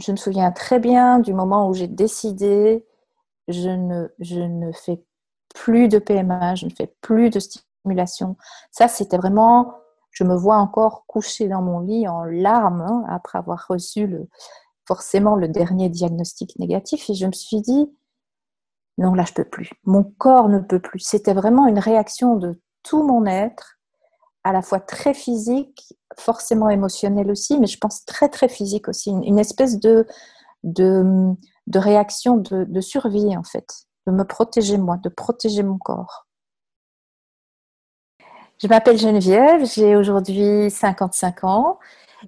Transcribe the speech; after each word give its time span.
je 0.00 0.12
me 0.12 0.16
souviens 0.16 0.50
très 0.52 0.78
bien 0.78 1.18
du 1.18 1.34
moment 1.34 1.68
où 1.68 1.74
j'ai 1.74 1.86
décidé, 1.86 2.86
je 3.48 3.70
ne, 3.70 4.08
je 4.18 4.40
ne 4.40 4.72
fais 4.72 5.02
plus 5.54 5.88
de 5.88 5.98
PMA, 5.98 6.54
je 6.54 6.66
ne 6.66 6.70
fais 6.70 6.94
plus 7.00 7.30
de 7.30 7.40
stimulation. 7.40 8.36
Ça, 8.70 8.88
c'était 8.88 9.16
vraiment, 9.16 9.74
je 10.10 10.24
me 10.24 10.34
vois 10.34 10.56
encore 10.56 11.04
couchée 11.06 11.48
dans 11.48 11.62
mon 11.62 11.80
lit 11.80 12.08
en 12.08 12.24
larmes 12.24 12.82
hein, 12.82 13.04
après 13.08 13.38
avoir 13.38 13.66
reçu 13.68 14.06
le, 14.06 14.28
forcément 14.86 15.36
le 15.36 15.48
dernier 15.48 15.88
diagnostic 15.88 16.58
négatif 16.58 17.10
et 17.10 17.14
je 17.14 17.26
me 17.26 17.32
suis 17.32 17.60
dit, 17.60 17.90
non, 18.98 19.14
là, 19.14 19.24
je 19.24 19.32
peux 19.32 19.44
plus. 19.44 19.70
Mon 19.84 20.04
corps 20.04 20.48
ne 20.48 20.58
peut 20.58 20.80
plus. 20.80 21.00
C'était 21.00 21.32
vraiment 21.32 21.66
une 21.66 21.78
réaction 21.78 22.36
de 22.36 22.60
tout 22.82 23.02
mon 23.02 23.24
être, 23.24 23.79
à 24.44 24.52
la 24.52 24.62
fois 24.62 24.80
très 24.80 25.14
physique, 25.14 25.94
forcément 26.18 26.70
émotionnelle 26.70 27.30
aussi, 27.30 27.58
mais 27.58 27.66
je 27.66 27.78
pense 27.78 28.04
très, 28.04 28.28
très 28.28 28.48
physique 28.48 28.88
aussi. 28.88 29.10
Une, 29.10 29.38
espèce 29.38 29.78
de, 29.78 30.06
de, 30.64 31.36
réaction 31.74 32.36
de, 32.36 32.64
de 32.64 32.80
survie, 32.80 33.36
en 33.36 33.42
fait, 33.42 33.66
de 34.06 34.12
me 34.12 34.24
protéger 34.24 34.78
moi, 34.78 34.96
de 34.96 35.08
protéger 35.08 35.62
mon 35.62 35.78
corps. 35.78 36.26
Je 38.62 38.68
m'appelle 38.68 38.98
Geneviève, 38.98 39.64
j'ai 39.64 39.96
aujourd'hui 39.96 40.70
55 40.70 41.44
ans. 41.44 41.78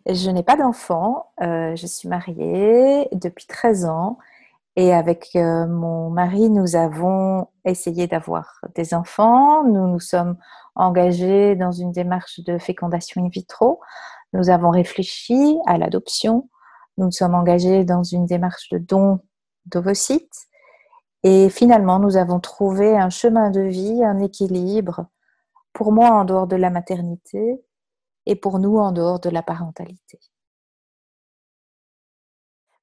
Je 0.08 0.30
n'ai 0.30 0.42
pas 0.42 0.56
d'enfant, 0.56 1.30
euh, 1.42 1.76
je 1.76 1.86
suis 1.86 2.08
mariée 2.08 3.08
depuis 3.12 3.46
13 3.46 3.84
ans 3.84 4.18
et 4.76 4.92
avec 4.92 5.30
euh, 5.36 5.66
mon 5.66 6.08
mari, 6.10 6.48
nous 6.48 6.76
avons 6.76 7.48
essayé 7.64 8.06
d'avoir 8.06 8.60
des 8.74 8.94
enfants. 8.94 9.64
Nous 9.64 9.86
nous 9.86 10.00
sommes 10.00 10.36
engagés 10.74 11.56
dans 11.56 11.72
une 11.72 11.92
démarche 11.92 12.40
de 12.40 12.58
fécondation 12.58 13.24
in 13.24 13.28
vitro. 13.28 13.80
Nous 14.32 14.48
avons 14.48 14.70
réfléchi 14.70 15.58
à 15.66 15.76
l'adoption. 15.76 16.48
Nous 16.96 17.06
nous 17.06 17.12
sommes 17.12 17.34
engagés 17.34 17.84
dans 17.84 18.02
une 18.02 18.24
démarche 18.24 18.70
de 18.70 18.78
don 18.78 19.20
d'ovocytes. 19.66 20.46
Et 21.22 21.50
finalement, 21.50 21.98
nous 21.98 22.16
avons 22.16 22.40
trouvé 22.40 22.96
un 22.96 23.10
chemin 23.10 23.50
de 23.50 23.60
vie, 23.60 24.02
un 24.02 24.18
équilibre, 24.20 25.06
pour 25.74 25.92
moi 25.92 26.10
en 26.10 26.24
dehors 26.24 26.46
de 26.46 26.56
la 26.56 26.70
maternité 26.70 27.62
et 28.26 28.36
pour 28.36 28.58
nous 28.58 28.78
en 28.78 28.92
dehors 28.92 29.20
de 29.20 29.28
la 29.28 29.42
parentalité. 29.42 30.18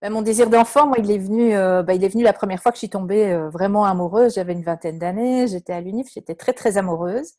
Ben, 0.02 0.14
mon 0.14 0.22
désir 0.22 0.50
d'enfant, 0.50 0.88
moi, 0.88 0.95
il 0.97 1.11
est 1.11 1.17
venu, 1.17 1.53
euh, 1.53 1.83
ben, 1.83 1.94
il 1.94 2.02
est 2.05 2.08
venu 2.08 2.23
la 2.23 2.31
première 2.31 2.61
fois 2.61 2.72
que 2.72 2.78
je 2.78 2.80
suis 2.80 2.89
tombée 2.89 3.33
euh, 3.33 3.50
vraiment 3.50 3.83
amoureuse. 3.83 4.36
J'avais 4.36 4.53
une 4.53 4.64
vingtaine 4.64 4.97
d'années, 4.97 5.45
j'étais 5.47 5.73
à 5.73 5.81
l'UNIF, 5.81 6.08
j'étais 6.14 6.36
très 6.36 6.53
très 6.53 6.78
amoureuse. 6.78 7.33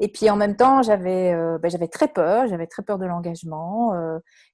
Et 0.00 0.08
puis 0.08 0.28
en 0.28 0.34
même 0.34 0.56
temps, 0.56 0.82
j'avais, 0.82 1.32
euh, 1.32 1.58
ben, 1.58 1.70
j'avais 1.70 1.86
très 1.86 2.08
peur, 2.08 2.48
j'avais 2.48 2.66
très 2.66 2.82
peur 2.82 2.98
de 2.98 3.06
l'engagement. 3.06 3.92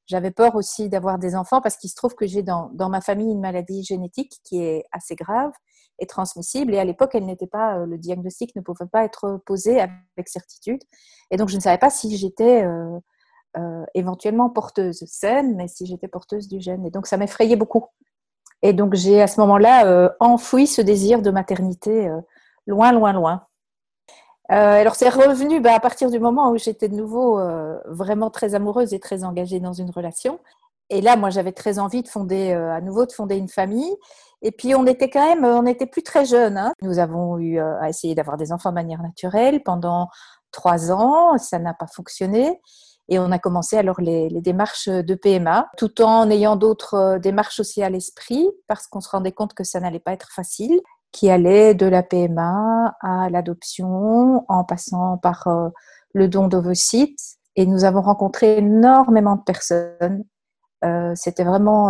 j'avais 0.06 0.30
peur 0.32 0.54
aussi 0.54 0.90
d'avoir 0.90 1.18
des 1.18 1.34
enfants 1.34 1.62
parce 1.62 1.76
qu'il 1.78 1.88
se 1.88 1.96
trouve 1.96 2.14
que 2.14 2.26
j'ai 2.26 2.42
dans, 2.42 2.70
dans 2.74 2.90
ma 2.90 3.00
famille 3.00 3.32
une 3.32 3.40
maladie 3.40 3.82
génétique 3.82 4.34
qui 4.44 4.62
est 4.62 4.84
assez 4.92 5.14
grave 5.14 5.52
et 5.98 6.06
transmissible. 6.06 6.74
Et 6.74 6.78
à 6.78 6.84
l'époque, 6.84 7.12
elle 7.14 7.24
n'était 7.24 7.46
pas, 7.46 7.86
le 7.86 7.96
diagnostic 7.96 8.54
ne 8.54 8.60
pouvait 8.60 8.86
pas 8.86 9.04
être 9.04 9.40
posé 9.46 9.80
avec 9.80 10.28
certitude. 10.28 10.82
Et 11.30 11.38
donc, 11.38 11.48
je 11.48 11.56
ne 11.56 11.62
savais 11.62 11.78
pas 11.78 11.90
si 11.90 12.16
j'étais 12.18 12.66
éventuellement 13.94 14.50
porteuse 14.50 15.04
saine, 15.06 15.54
mais 15.56 15.68
si 15.68 15.86
j'étais 15.86 16.08
porteuse 16.08 16.48
du 16.48 16.60
gène. 16.60 16.84
Et 16.84 16.90
donc 16.90 17.06
ça 17.06 17.16
m'effrayait 17.16 17.56
beaucoup. 17.56 17.86
Et 18.62 18.72
donc 18.72 18.94
j'ai 18.94 19.22
à 19.22 19.26
ce 19.26 19.40
moment-là 19.40 19.86
euh, 19.86 20.08
enfoui 20.20 20.66
ce 20.66 20.82
désir 20.82 21.22
de 21.22 21.30
maternité 21.30 22.08
euh, 22.08 22.20
loin, 22.66 22.92
loin, 22.92 23.12
loin. 23.12 23.46
alors 24.48 24.94
c'est 24.94 25.08
revenu 25.08 25.60
bah, 25.60 25.74
à 25.74 25.80
partir 25.80 26.10
du 26.10 26.18
moment 26.18 26.50
où 26.50 26.58
j'étais 26.58 26.88
de 26.88 26.94
nouveau 26.94 27.40
vraiment 27.86 28.30
très 28.30 28.54
amoureuse 28.54 28.92
et 28.94 29.00
très 29.00 29.24
engagée 29.24 29.60
dans 29.60 29.72
une 29.72 29.90
relation. 29.90 30.38
Et 30.88 31.00
là, 31.00 31.16
moi, 31.16 31.30
j'avais 31.30 31.50
très 31.50 31.80
envie 31.80 32.04
de 32.04 32.08
fonder 32.08 32.52
à 32.52 32.80
nouveau 32.80 33.06
de 33.06 33.12
fonder 33.12 33.36
une 33.36 33.48
famille. 33.48 33.92
Et 34.42 34.52
puis, 34.52 34.74
on 34.76 34.86
était 34.86 35.10
quand 35.10 35.26
même, 35.26 35.44
on 35.44 35.62
n'était 35.62 35.86
plus 35.86 36.04
très 36.04 36.24
jeunes. 36.24 36.56
Hein. 36.56 36.72
Nous 36.80 37.00
avons 37.00 37.38
eu 37.38 37.58
à 37.58 37.88
essayer 37.88 38.14
d'avoir 38.14 38.36
des 38.36 38.52
enfants 38.52 38.70
de 38.70 38.76
manière 38.76 39.02
naturelle 39.02 39.62
pendant 39.64 40.08
trois 40.52 40.92
ans. 40.92 41.38
Ça 41.38 41.58
n'a 41.58 41.74
pas 41.74 41.88
fonctionné. 41.88 42.60
Et 43.08 43.18
on 43.18 43.30
a 43.30 43.38
commencé 43.38 43.76
alors 43.76 44.00
les, 44.00 44.28
démarches 44.40 44.88
de 44.88 45.14
PMA, 45.14 45.68
tout 45.76 46.02
en 46.02 46.28
ayant 46.30 46.56
d'autres 46.56 46.94
euh, 46.94 47.18
démarches 47.18 47.60
aussi 47.60 47.82
à 47.82 47.90
l'esprit, 47.90 48.48
parce 48.66 48.86
qu'on 48.86 49.00
se 49.00 49.08
rendait 49.08 49.32
compte 49.32 49.54
que 49.54 49.64
ça 49.64 49.80
n'allait 49.80 50.00
pas 50.00 50.12
être 50.12 50.30
facile, 50.32 50.80
qui 51.12 51.30
allait 51.30 51.74
de 51.74 51.86
la 51.86 52.02
PMA 52.02 52.96
à 53.00 53.30
l'adoption, 53.30 54.44
en 54.48 54.64
passant 54.64 55.18
par 55.18 55.46
euh, 55.46 55.68
le 56.14 56.28
don 56.28 56.48
d'ovocytes. 56.48 57.36
Et 57.54 57.64
nous 57.64 57.84
avons 57.84 58.02
rencontré 58.02 58.58
énormément 58.58 59.36
de 59.36 59.42
personnes. 59.42 60.24
Euh, 60.84 61.12
c'était 61.14 61.44
vraiment 61.44 61.88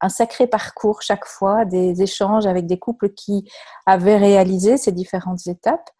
un 0.00 0.08
sacré 0.08 0.46
parcours 0.46 1.02
chaque 1.02 1.24
fois, 1.24 1.64
des 1.64 2.02
échanges 2.02 2.46
avec 2.46 2.66
des 2.66 2.78
couples 2.78 3.12
qui 3.12 3.50
avaient 3.84 4.16
réalisé 4.16 4.76
ces 4.76 4.92
différentes 4.92 5.46
étapes 5.48 5.90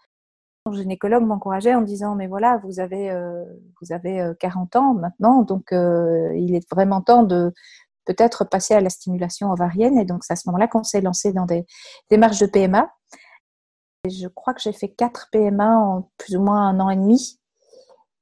gynécologue 0.73 1.25
m'encourageait 1.25 1.75
en 1.75 1.83
disant 1.83 2.15
mais 2.15 2.27
voilà 2.27 2.61
vous 2.65 2.81
avez 2.81 3.11
euh, 3.11 3.45
vous 3.81 3.93
avez 3.93 4.33
40 4.41 4.75
euh, 4.75 4.79
ans 4.79 4.95
maintenant 4.95 5.43
donc 5.43 5.73
euh, 5.73 6.33
il 6.37 6.55
est 6.55 6.69
vraiment 6.71 7.01
temps 7.01 7.23
de 7.23 7.53
peut-être 8.05 8.45
passer 8.45 8.75
à 8.75 8.81
la 8.81 8.91
stimulation 8.91 9.51
ovarienne 9.51 9.99
et 9.99 10.05
donc 10.05 10.25
c'est 10.25 10.35
à 10.35 10.37
ce 10.37 10.49
moment-là 10.49 10.69
qu'on 10.69 10.85
s'est 10.85 11.01
lancé 11.01 11.33
dans 11.33 11.47
des 11.47 11.67
démarches 12.11 12.39
de 12.39 12.47
PMA. 12.47 12.91
Et 14.05 14.11
je 14.11 14.29
crois 14.29 14.55
que 14.55 14.61
j'ai 14.61 14.73
fait 14.73 14.89
4 14.89 15.29
PMA 15.33 15.77
en 15.77 16.11
plus 16.17 16.37
ou 16.37 16.43
moins 16.43 16.69
un 16.69 16.79
an 16.79 16.91
et 16.91 16.97
demi, 16.97 17.41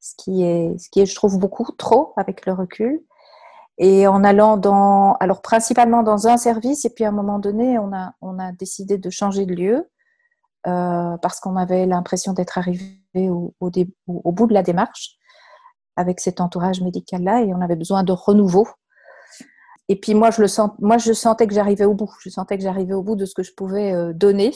ce 0.01 0.15
qui 0.17 0.43
est 0.43 0.79
ce 0.79 0.89
qui 0.89 1.01
est 1.01 1.07
je 1.07 1.15
trouve 1.15 1.39
beaucoup 1.39 1.71
trop 1.73 2.15
avec 2.17 2.47
le 2.47 2.53
recul. 2.53 3.03
Et 3.77 4.07
en 4.07 4.25
allant 4.25 4.57
dans 4.57 5.15
alors 5.15 5.43
principalement 5.43 6.03
dans 6.03 6.29
un 6.29 6.37
service 6.39 6.85
et 6.85 6.91
puis 6.91 7.05
à 7.05 7.09
un 7.09 7.13
moment 7.13 7.39
donné 7.39 7.79
on 7.79 7.93
a 7.93 8.15
on 8.23 8.39
a 8.39 8.53
décidé 8.53 8.99
de 8.99 9.11
changer 9.11 9.47
de 9.47 9.55
lieu 9.55 9.91
euh, 10.67 11.17
parce 11.19 11.41
qu'on 11.41 11.57
avait 11.57 11.87
l'impression 11.87 12.33
d'être 12.33 12.57
arrivé 12.57 12.99
au, 13.15 13.53
bout 13.61 14.47
de 14.47 14.55
la 14.55 14.63
démarche 14.63 15.17
avec 15.97 16.21
cet 16.21 16.41
entourage 16.41 16.81
médical-là 16.81 17.43
et 17.43 17.55
on 17.55 17.61
avait 17.61 17.77
besoin 17.77 18.03
de 18.03 18.13
renouveau. 18.13 18.67
Et 19.89 20.01
puis 20.01 20.15
moi, 20.15 20.31
je, 20.31 20.41
le 20.41 20.49
moi, 20.79 20.97
je 20.97 21.13
sentais 21.13 21.47
que 21.47 21.53
j'arrivais 21.53 21.85
au 21.85 21.95
bout. 21.95 22.11
Je 22.21 22.31
sentais 22.31 22.57
que 22.57 22.65
j'arrivais 22.65 22.95
au 22.95 23.03
bout 23.03 23.15
de 23.15 23.27
ce 23.27 23.35
que 23.35 23.43
je 23.43 23.53
pouvais 23.55 23.93
euh, 23.93 24.13
donner. 24.15 24.53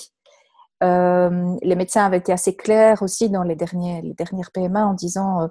Euh, 0.83 1.57
les 1.63 1.75
médecins 1.75 2.07
avaient 2.07 2.19
été 2.19 2.33
assez 2.33 2.57
clairs 2.57 3.03
aussi 3.03 3.29
dans 3.29 3.43
les, 3.43 3.57
derniers, 3.57 4.15
dernières 4.17 4.51
PMA 4.53 4.87
en 4.87 4.95
disant 4.95 5.49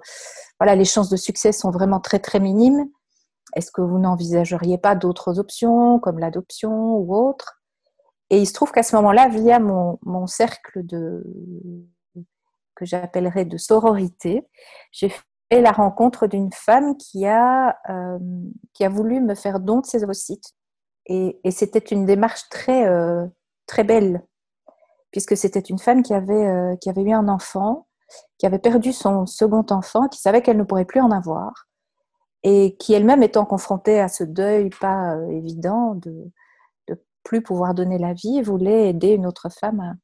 voilà, 0.60 0.76
les 0.76 0.86
chances 0.86 1.10
de 1.10 1.18
succès 1.18 1.52
sont 1.52 1.70
vraiment 1.70 2.00
très 2.00 2.20
très 2.20 2.40
minimes. 2.40 2.88
Est-ce 3.56 3.72
que 3.72 3.82
vous 3.82 4.00
n'envisageriez 4.00 4.78
pas 4.78 4.96
d'autres 4.96 5.38
options 5.38 6.00
comme 6.00 6.18
l'adoption 6.18 6.98
ou 6.98 7.16
autre? 7.16 7.57
Et 8.30 8.40
il 8.40 8.46
se 8.46 8.54
trouve 8.54 8.72
qu'à 8.72 8.84
ce 8.84 8.96
moment-là, 8.98 9.30
via 9.30 9.60
mon, 9.60 10.28
cercle 10.28 10.86
de, 10.86 11.24
que 12.76 12.86
j'appellerais 12.86 13.46
de 13.46 13.58
sororité, 13.58 14.46
j'ai 14.92 15.10
fait 15.10 15.62
la 15.62 15.72
rencontre 15.72 16.28
d'une 16.28 16.52
femme 16.52 16.98
qui 16.98 17.26
a, 17.26 17.78
euh, 17.90 18.20
qui 18.74 18.84
a 18.84 18.90
voulu 18.90 19.22
me 19.22 19.34
faire 19.34 19.60
don 19.60 19.80
de 19.80 19.86
ses 19.86 20.04
ovocytes. 20.04 20.54
Et, 21.06 21.40
et 21.46 21.52
c'était 21.52 21.80
une 21.80 22.06
démarche 22.06 22.50
très, 22.50 22.86
euh, 22.86 23.26
très 23.66 23.86
belle, 23.86 24.26
puisque 25.12 25.38
c'était 25.38 25.62
une 25.62 25.80
femme 25.80 26.04
qui 26.04 26.14
avait, 26.14 26.48
euh, 26.48 26.76
qui 26.82 26.90
avait 26.90 27.04
eu 27.04 27.14
un 27.14 27.30
enfant, 27.30 27.88
qui 28.38 28.46
avait 28.46 28.60
perdu 28.60 28.92
son 28.92 29.26
second 29.26 29.66
enfant, 29.70 30.10
qui 30.10 30.20
savait 30.20 30.42
qu'elle 30.42 30.58
ne 30.58 30.64
pourrait 30.64 30.86
plus 30.86 31.00
en 31.00 31.12
avoir, 31.12 31.68
et 32.44 32.76
qui 32.76 32.94
elle-même 32.94 33.24
étant 33.24 33.46
confrontée 33.46 34.02
à 34.02 34.10
ce 34.10 34.26
deuil 34.26 34.70
pas 34.70 35.16
évident 35.30 35.96
de, 35.96 36.30
plus 37.28 37.42
pouvoir 37.42 37.74
donner 37.74 37.98
la 37.98 38.14
vie, 38.14 38.42
voulait 38.42 38.90
aider 38.90 39.10
une 39.10 39.26
autre 39.26 39.50
femme 39.50 39.98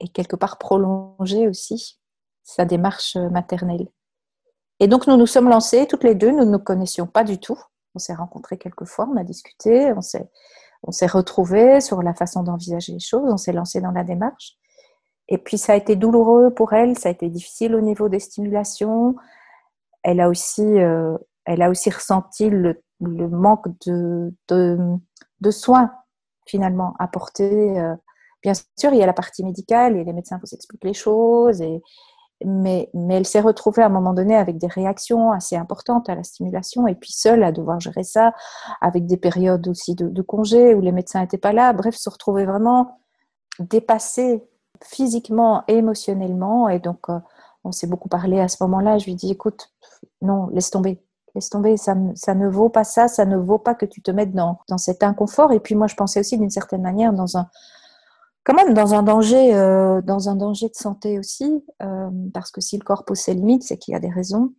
et 0.00 0.08
quelque 0.08 0.34
part 0.34 0.58
prolonger 0.58 1.46
aussi 1.46 2.00
sa 2.42 2.64
démarche 2.64 3.14
maternelle. 3.14 3.86
Et 4.80 4.88
donc 4.88 5.06
nous 5.06 5.16
nous 5.16 5.28
sommes 5.28 5.48
lancés 5.48 5.86
toutes 5.86 6.02
les 6.02 6.16
deux, 6.16 6.32
nous 6.32 6.44
ne 6.44 6.50
nous 6.50 6.58
connaissions 6.58 7.06
pas 7.06 7.22
du 7.22 7.38
tout. 7.38 7.58
On 7.94 8.00
s'est 8.00 8.14
rencontrés 8.14 8.58
quelques 8.58 8.84
fois, 8.84 9.08
on 9.08 9.16
a 9.16 9.22
discuté, 9.22 9.92
on 9.92 10.00
s'est, 10.00 10.28
on 10.82 10.90
s'est 10.90 11.06
retrouvés 11.06 11.80
sur 11.80 12.02
la 12.02 12.14
façon 12.14 12.42
d'envisager 12.42 12.94
les 12.94 12.98
choses, 12.98 13.30
on 13.32 13.36
s'est 13.36 13.52
lancé 13.52 13.80
dans 13.80 13.92
la 13.92 14.02
démarche. 14.02 14.56
Et 15.28 15.38
puis 15.38 15.56
ça 15.56 15.74
a 15.74 15.76
été 15.76 15.94
douloureux 15.94 16.52
pour 16.52 16.72
elle, 16.72 16.98
ça 16.98 17.10
a 17.10 17.12
été 17.12 17.28
difficile 17.28 17.76
au 17.76 17.80
niveau 17.80 18.08
des 18.08 18.18
stimulations. 18.18 19.14
Elle 20.02 20.18
a 20.18 20.28
aussi, 20.28 20.64
euh, 20.64 21.16
elle 21.44 21.62
a 21.62 21.70
aussi 21.70 21.90
ressenti 21.90 22.50
le, 22.50 22.82
manque 22.98 23.68
de, 23.86 24.32
de 24.48 25.50
soins 25.52 25.92
finalement 26.50 26.94
apporter. 26.98 27.78
Euh, 27.78 27.94
bien 28.42 28.52
sûr, 28.54 28.92
il 28.92 28.98
y 28.98 29.02
a 29.02 29.06
la 29.06 29.12
partie 29.12 29.44
médicale 29.44 29.96
et 29.96 30.04
les 30.04 30.12
médecins 30.12 30.38
vous 30.42 30.54
expliquent 30.54 30.84
les 30.84 30.94
choses, 30.94 31.60
et, 31.60 31.82
mais, 32.44 32.90
elle 33.10 33.26
s'est 33.26 33.40
retrouvée 33.40 33.82
à 33.82 33.86
un 33.86 33.90
moment 33.90 34.14
donné 34.14 34.36
avec 34.36 34.58
des 34.58 34.66
réactions 34.66 35.30
assez 35.32 35.56
importantes 35.56 36.08
à 36.08 36.14
la 36.14 36.22
stimulation 36.22 36.86
et 36.86 36.94
puis 36.94 37.12
seule 37.12 37.42
à 37.42 37.52
devoir 37.52 37.80
gérer 37.80 38.04
ça, 38.04 38.32
avec 38.80 39.06
des 39.06 39.18
périodes 39.18 39.68
aussi 39.68 39.94
de, 39.94 40.08
de 40.08 40.22
congé 40.22 40.74
où 40.74 40.80
les 40.80 40.92
médecins 40.92 41.20
n'étaient 41.20 41.38
pas 41.38 41.52
là. 41.52 41.72
Bref, 41.72 41.94
se 41.96 42.08
retrouver 42.08 42.46
vraiment 42.46 43.00
dépassée 43.58 44.42
physiquement 44.82 45.64
et 45.68 45.74
émotionnellement. 45.74 46.68
Et 46.68 46.78
donc, 46.78 47.08
euh, 47.08 47.18
on 47.64 47.72
s'est 47.72 47.86
beaucoup 47.86 48.08
parlé 48.08 48.40
à 48.40 48.48
ce 48.48 48.56
moment-là. 48.62 48.98
Je 48.98 49.06
lui 49.06 49.14
dis, 49.14 49.30
écoute, 49.30 49.72
non, 50.22 50.48
laisse 50.48 50.70
tomber, 50.70 51.02
Laisse 51.34 51.48
tomber, 51.48 51.76
ça, 51.76 51.94
ne 51.94 52.48
vaut 52.48 52.68
pas 52.68 52.84
ça, 52.84 53.06
ça 53.06 53.24
ne 53.24 53.36
vaut 53.36 53.58
pas 53.58 53.74
que 53.74 53.86
tu 53.86 54.02
te 54.02 54.10
mettes 54.10 54.32
dans, 54.32 54.58
cet 54.78 55.02
inconfort. 55.02 55.52
Et 55.52 55.60
puis 55.60 55.74
moi, 55.74 55.86
je 55.86 55.94
pensais 55.94 56.20
aussi 56.20 56.36
d'une 56.38 56.50
certaine 56.50 56.82
manière 56.82 57.12
dans 57.12 57.36
un, 57.36 57.48
quand 58.44 58.54
même 58.54 58.74
dans 58.74 58.94
un 58.94 59.02
danger, 59.02 59.54
euh, 59.54 60.00
dans 60.02 60.28
un 60.28 60.34
danger 60.34 60.68
de 60.68 60.74
santé 60.74 61.18
aussi, 61.18 61.64
euh, 61.82 62.10
parce 62.34 62.50
que 62.50 62.60
si 62.60 62.78
le 62.78 62.84
corps 62.84 63.04
pose 63.04 63.18
ses 63.18 63.34
limites, 63.34 63.62
c'est 63.62 63.78
qu'il 63.78 63.92
y 63.92 63.96
a 63.96 64.00
des 64.00 64.10
raisons. 64.10 64.54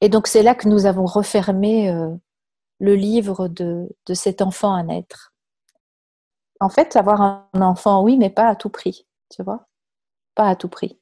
Et 0.00 0.08
donc 0.08 0.26
c'est 0.26 0.42
là 0.42 0.54
que 0.54 0.68
nous 0.68 0.86
avons 0.86 1.06
refermé 1.06 1.90
euh, 1.90 2.08
le 2.80 2.94
livre 2.94 3.48
de, 3.48 3.88
cet 4.14 4.42
enfant 4.42 4.74
à 4.74 4.82
naître. 4.82 5.34
En 6.60 6.68
fait, 6.68 6.96
avoir 6.96 7.20
un 7.20 7.48
enfant, 7.60 8.02
oui, 8.02 8.16
mais 8.16 8.30
pas 8.30 8.48
à 8.48 8.56
tout 8.56 8.70
prix, 8.70 9.06
tu 9.30 9.42
vois, 9.42 9.66
pas 10.34 10.48
à 10.48 10.56
tout 10.56 10.68
prix. 10.68 11.01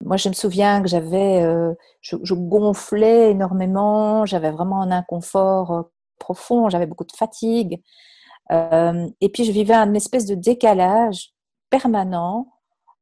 Moi, 0.00 0.16
je 0.16 0.28
me 0.28 0.34
souviens 0.34 0.82
que 0.82 0.88
j'avais, 0.88 1.42
je, 2.00 2.16
je, 2.22 2.34
gonflais 2.34 3.30
énormément, 3.30 4.26
j'avais 4.26 4.50
vraiment 4.50 4.82
un 4.82 4.90
inconfort 4.90 5.90
profond, 6.18 6.68
j'avais 6.68 6.86
beaucoup 6.86 7.04
de 7.04 7.16
fatigue. 7.16 7.82
Euh, 8.52 9.08
et 9.20 9.28
puis, 9.30 9.44
je 9.44 9.52
vivais 9.52 9.74
un 9.74 9.94
espèce 9.94 10.26
de 10.26 10.34
décalage 10.34 11.32
permanent 11.70 12.48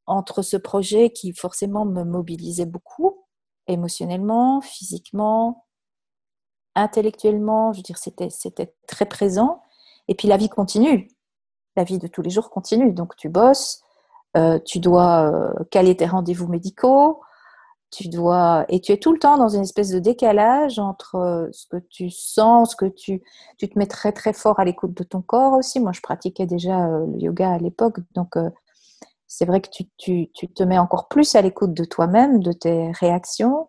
entre 0.07 0.43
ce 0.43 0.57
projet 0.57 1.11
qui 1.11 1.33
forcément 1.33 1.85
me 1.85 2.05
mobilisait 2.05 2.67
beaucoup, 2.67 3.25
émotionnellement, 3.67 4.61
physiquement, 4.61 5.67
intellectuellement, 6.75 7.73
je 7.73 7.79
veux 7.79 7.83
dire, 7.83 7.99
c'était 7.99 8.75
très 8.87 9.07
présent. 9.07 9.63
Et 10.09 10.15
puis 10.15 10.29
la 10.29 10.37
vie 10.37 10.49
continue. 10.49 11.09
La 11.77 11.85
vie 11.85 11.99
de 11.99 12.07
tous 12.07 12.23
les 12.23 12.31
jours 12.31 12.51
continue. 12.51 12.93
Donc 12.93 13.17
tu 13.17 13.29
bosses, 13.29 13.82
euh, 14.37 14.59
tu 14.65 14.79
dois 14.79 15.31
euh, 15.31 15.65
caler 15.71 15.97
tes 15.97 16.07
rendez-vous 16.07 16.49
médicaux, 16.49 17.21
tu 17.91 18.09
dois 18.09 18.65
et 18.71 18.81
tu 18.81 18.93
es 18.93 18.97
tout 18.97 19.13
le 19.13 19.19
temps 19.19 19.37
dans 19.37 19.51
une 19.51 19.63
espèce 19.63 19.91
de 19.91 19.99
décalage 19.99 20.79
entre 20.79 21.17
euh, 21.17 21.49
ce 21.53 21.67
que 21.67 21.77
tu 21.91 22.09
sens, 22.11 22.71
ce 22.73 22.77
que 22.77 22.87
tu 22.87 23.23
tu 23.59 23.69
te 23.69 23.79
mets 23.79 23.87
très 23.87 24.13
très 24.13 24.33
fort 24.33 24.59
à 24.59 24.65
l'écoute 24.65 24.95
de 24.95 25.05
ton 25.05 25.21
corps 25.21 25.53
aussi. 25.55 25.81
Moi, 25.81 25.93
je 25.93 26.01
pratiquais 26.01 26.47
déjà 26.47 26.89
le 26.89 27.19
yoga 27.19 27.51
à 27.53 27.59
l'époque, 27.59 27.99
donc 28.15 28.35
c'est 29.27 29.45
vrai 29.47 29.61
que 29.61 29.71
tu, 29.71 29.85
tu, 29.99 30.31
tu, 30.35 30.49
te 30.53 30.63
mets 30.63 30.79
encore 30.79 31.09
plus 31.09 31.35
à 31.35 31.43
l'écoute 31.43 31.75
de 31.75 31.85
toi-même, 31.85 32.43
de 32.43 32.53
tes 32.53 32.93
réactions. 32.93 33.69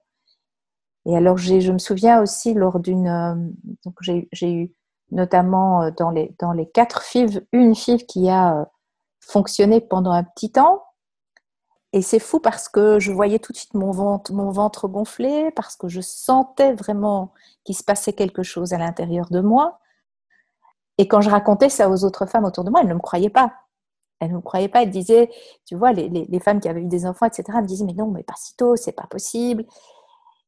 Et 1.06 1.18
alors, 1.18 1.38
je 1.38 1.72
me 1.72 1.78
souviens 1.80 2.22
aussi 2.22 2.54
lors 2.54 2.80
d'une 2.80 3.54
donc 3.86 3.96
j'ai 4.02 4.54
eu 4.54 4.74
notamment 5.12 5.92
dans 5.92 6.12
les 6.12 6.36
dans 6.40 6.54
les 6.54 6.70
quatre 6.70 7.04
fives 7.04 7.46
une 7.52 7.76
five 7.76 8.06
qui 8.06 8.30
a 8.30 8.70
fonctionné 9.28 9.82
pendant 9.82 10.12
un 10.12 10.24
petit 10.24 10.52
temps 10.52 10.84
et 11.94 12.02
c'est 12.02 12.20
fou 12.20 12.40
parce 12.40 12.68
que 12.68 13.00
je 13.00 13.12
voyais 13.12 13.38
tout 13.38 13.52
de 13.52 13.58
suite 13.58 13.76
mon 13.76 13.92
ventre, 13.92 14.34
mon 14.34 14.50
ventre 14.50 14.88
gonfler, 14.88 15.52
parce 15.52 15.76
que 15.76 15.88
je 15.88 16.02
sentais 16.02 16.74
vraiment 16.74 17.32
qu'il 17.64 17.76
se 17.78 17.84
passait 17.84 18.14
quelque 18.14 18.42
chose 18.42 18.74
à 18.74 18.80
l'intérieur 18.80 19.30
de 19.30 19.42
moi. 19.42 19.80
Et 20.98 21.08
quand 21.08 21.22
je 21.22 21.30
racontais 21.30 21.70
ça 21.70 21.90
aux 21.90 22.04
autres 22.04 22.26
femmes 22.26 22.46
autour 22.46 22.64
de 22.64 22.72
moi, 22.72 22.82
elles 22.82 22.88
ne 22.88 22.96
me 22.96 23.00
croyaient 23.00 23.30
pas. 23.30 23.54
Elles 24.20 24.32
ne 24.32 24.38
me 24.38 24.42
croyaient 24.42 24.70
pas. 24.70 24.82
Elles 24.82 24.90
disaient, 24.90 25.30
tu 25.66 25.76
vois, 25.76 25.92
les, 25.92 26.10
les, 26.10 26.26
les 26.26 26.40
femmes 26.40 26.60
qui 26.60 26.68
avaient 26.68 26.82
eu 26.82 26.88
des 26.88 27.06
enfants, 27.06 27.28
etc., 27.28 27.44
elles 27.50 27.62
me 27.62 27.68
disaient, 27.68 27.86
mais 27.86 27.94
non, 27.94 28.10
mais 28.10 28.24
pas 28.24 28.34
si 28.38 28.56
tôt, 28.56 28.76
c'est 28.76 28.92
pas 28.92 29.08
possible. 29.08 29.64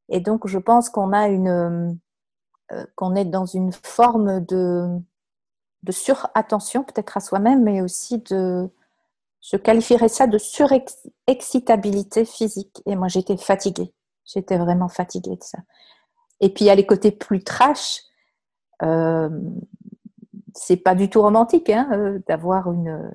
Et 0.10 0.22
donc, 0.22 0.48
je 0.48 0.58
pense 0.58 0.90
qu'on 0.90 1.14
a 1.14 1.28
une, 1.28 2.00
euh, 2.72 2.86
qu'on 2.96 3.14
est 3.14 3.26
dans 3.26 3.46
une 3.46 3.72
forme 3.72 4.44
de, 4.46 4.88
de 5.86 5.92
surattention, 5.92 6.84
peut-être 6.84 7.16
à 7.16 7.20
soi-même, 7.20 7.64
mais 7.64 7.82
aussi 7.82 8.18
de, 8.18 8.70
je 9.42 9.56
qualifierais 9.58 10.10
ça 10.10 10.26
de 10.26 10.38
surexcitabilité 10.38 12.26
physique. 12.26 12.82
Et 12.86 12.96
moi, 12.96 13.08
j'étais 13.08 13.38
fatiguée. 13.38 13.94
J'étais 14.26 14.58
vraiment 14.58 14.90
fatiguée 14.90 15.36
de 15.36 15.44
ça. 15.44 15.60
Et 16.42 16.50
puis, 16.50 16.66
il 16.66 16.68
y 16.68 16.72
a 16.72 16.76
les 16.76 16.86
côtés 16.86 17.12
plus 17.12 17.44
trash. 17.44 18.02
Euh, 18.82 19.30
c'est 20.56 20.78
pas 20.78 20.96
du 20.96 21.10
tout 21.10 21.22
romantique 21.22 21.70
hein, 21.70 21.88
euh, 21.92 22.20
d'avoir 22.28 22.72
une, 22.72 23.12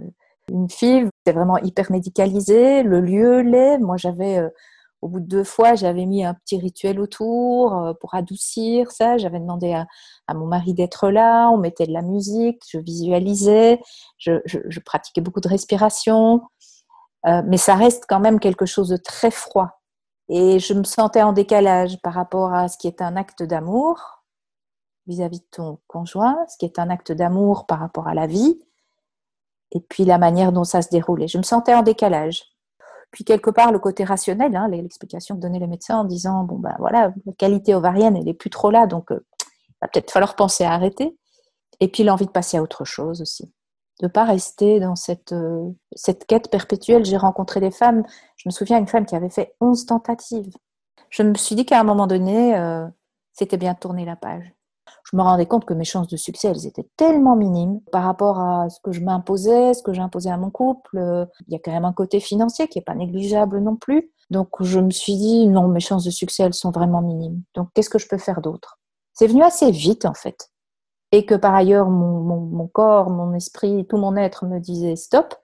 une 0.48 0.70
fille. 0.70 1.08
C'est 1.26 1.32
vraiment 1.32 1.58
hyper 1.58 1.90
médicalisé. 1.90 2.84
Le 2.84 3.00
lieu 3.00 3.40
l'est. 3.40 3.78
Moi, 3.78 3.96
j'avais 3.96 4.38
euh, 4.38 4.48
au 5.02 5.08
bout 5.08 5.20
de 5.20 5.26
deux 5.26 5.44
fois, 5.44 5.74
j'avais 5.74 6.04
mis 6.04 6.24
un 6.24 6.34
petit 6.34 6.58
rituel 6.58 7.00
autour 7.00 7.74
euh, 7.74 7.94
pour 7.94 8.14
adoucir 8.14 8.90
ça. 8.90 9.16
J'avais 9.16 9.40
demandé 9.40 9.72
à, 9.72 9.86
mon 10.34 10.46
mari 10.46 10.74
d'être 10.74 11.10
là. 11.10 11.48
On 11.50 11.56
mettait 11.56 11.86
de 11.86 11.92
la 11.92 12.02
musique, 12.02 12.62
je 12.68 12.78
visualisais, 12.78 13.80
je, 14.18 14.80
pratiquais 14.80 15.20
beaucoup 15.20 15.40
de 15.40 15.48
respiration. 15.48 16.42
Euh, 17.26 17.42
mais 17.46 17.56
ça 17.56 17.74
reste 17.74 18.04
quand 18.08 18.20
même 18.20 18.40
quelque 18.40 18.66
chose 18.66 18.88
de 18.88 18.96
très 18.96 19.30
froid. 19.30 19.80
Et 20.28 20.58
je 20.58 20.74
me 20.74 20.84
sentais 20.84 21.22
en 21.22 21.32
décalage 21.32 22.00
par 22.02 22.14
rapport 22.14 22.54
à 22.54 22.68
ce 22.68 22.78
qui 22.78 22.86
est 22.86 23.02
un 23.02 23.16
acte 23.16 23.42
d'amour 23.42 24.22
vis-à-vis 25.06 25.40
de 25.40 25.46
ton 25.50 25.78
conjoint, 25.88 26.36
ce 26.48 26.56
qui 26.56 26.66
est 26.66 26.78
un 26.78 26.88
acte 26.90 27.10
d'amour 27.10 27.66
par 27.66 27.80
rapport 27.80 28.06
à 28.06 28.14
la 28.14 28.26
vie, 28.26 28.60
et 29.72 29.80
puis 29.80 30.04
la 30.04 30.18
manière 30.18 30.52
dont 30.52 30.64
ça 30.64 30.82
se 30.82 30.88
déroulait. 30.90 31.26
Je 31.26 31.38
me 31.38 31.42
sentais 31.42 31.74
en 31.74 31.82
décalage. 31.82 32.44
Puis 33.10 33.24
quelque 33.24 33.50
part, 33.50 33.72
le 33.72 33.78
côté 33.78 34.04
rationnel, 34.04 34.54
hein, 34.54 34.68
l'explication 34.68 35.34
que 35.34 35.40
donnaient 35.40 35.58
les 35.58 35.66
médecins 35.66 35.98
en 35.98 36.04
disant, 36.04 36.44
bon 36.44 36.58
ben 36.58 36.74
voilà, 36.78 37.12
la 37.26 37.32
qualité 37.32 37.74
ovarienne, 37.74 38.16
elle 38.16 38.24
n'est 38.24 38.34
plus 38.34 38.50
trop 38.50 38.70
là, 38.70 38.86
donc 38.86 39.10
euh, 39.10 39.26
il 39.68 39.74
va 39.82 39.88
peut-être 39.88 40.10
falloir 40.10 40.36
penser 40.36 40.64
à 40.64 40.72
arrêter. 40.72 41.16
Et 41.80 41.88
puis 41.88 42.04
l'envie 42.04 42.26
de 42.26 42.30
passer 42.30 42.58
à 42.58 42.62
autre 42.62 42.84
chose 42.84 43.20
aussi. 43.20 43.52
De 44.00 44.06
ne 44.06 44.08
pas 44.08 44.24
rester 44.24 44.80
dans 44.80 44.96
cette, 44.96 45.32
euh, 45.32 45.68
cette 45.94 46.26
quête 46.26 46.50
perpétuelle. 46.50 47.04
J'ai 47.04 47.16
rencontré 47.16 47.60
des 47.60 47.70
femmes, 47.70 48.04
je 48.36 48.48
me 48.48 48.52
souviens 48.52 48.78
d'une 48.78 48.86
femme 48.86 49.06
qui 49.06 49.16
avait 49.16 49.30
fait 49.30 49.54
11 49.60 49.86
tentatives. 49.86 50.52
Je 51.08 51.22
me 51.22 51.34
suis 51.34 51.56
dit 51.56 51.66
qu'à 51.66 51.80
un 51.80 51.84
moment 51.84 52.06
donné, 52.06 52.56
euh, 52.56 52.86
c'était 53.32 53.56
bien 53.56 53.74
tourner 53.74 54.04
la 54.04 54.16
page 54.16 54.54
je 55.04 55.16
me 55.16 55.22
rendais 55.22 55.46
compte 55.46 55.64
que 55.64 55.74
mes 55.74 55.84
chances 55.84 56.08
de 56.08 56.16
succès, 56.16 56.48
elles 56.48 56.66
étaient 56.66 56.88
tellement 56.96 57.36
minimes 57.36 57.80
par 57.92 58.04
rapport 58.04 58.38
à 58.38 58.68
ce 58.70 58.80
que 58.80 58.92
je 58.92 59.00
m'imposais, 59.00 59.74
ce 59.74 59.82
que 59.82 59.92
j'imposais 59.92 60.30
à 60.30 60.36
mon 60.36 60.50
couple. 60.50 61.26
Il 61.48 61.52
y 61.52 61.56
a 61.56 61.58
quand 61.58 61.72
même 61.72 61.84
un 61.84 61.92
côté 61.92 62.20
financier 62.20 62.68
qui 62.68 62.78
n'est 62.78 62.84
pas 62.84 62.94
négligeable 62.94 63.58
non 63.60 63.76
plus. 63.76 64.12
Donc 64.30 64.48
je 64.60 64.78
me 64.78 64.90
suis 64.90 65.16
dit, 65.16 65.48
non, 65.48 65.68
mes 65.68 65.80
chances 65.80 66.04
de 66.04 66.10
succès, 66.10 66.44
elles 66.44 66.54
sont 66.54 66.70
vraiment 66.70 67.02
minimes. 67.02 67.42
Donc 67.54 67.68
qu'est-ce 67.74 67.90
que 67.90 67.98
je 67.98 68.08
peux 68.08 68.18
faire 68.18 68.40
d'autre? 68.40 68.78
C'est 69.12 69.26
venu 69.26 69.42
assez 69.42 69.70
vite 69.70 70.04
en 70.04 70.14
fait. 70.14 70.50
Et 71.12 71.26
que 71.26 71.34
par 71.34 71.54
ailleurs, 71.54 71.88
mon, 71.90 72.68
corps, 72.68 73.10
mon 73.10 73.34
esprit, 73.34 73.86
tout 73.88 73.96
mon 73.96 74.16
être 74.16 74.46
me 74.46 74.60
disait 74.60 74.96
stop. 74.96 75.34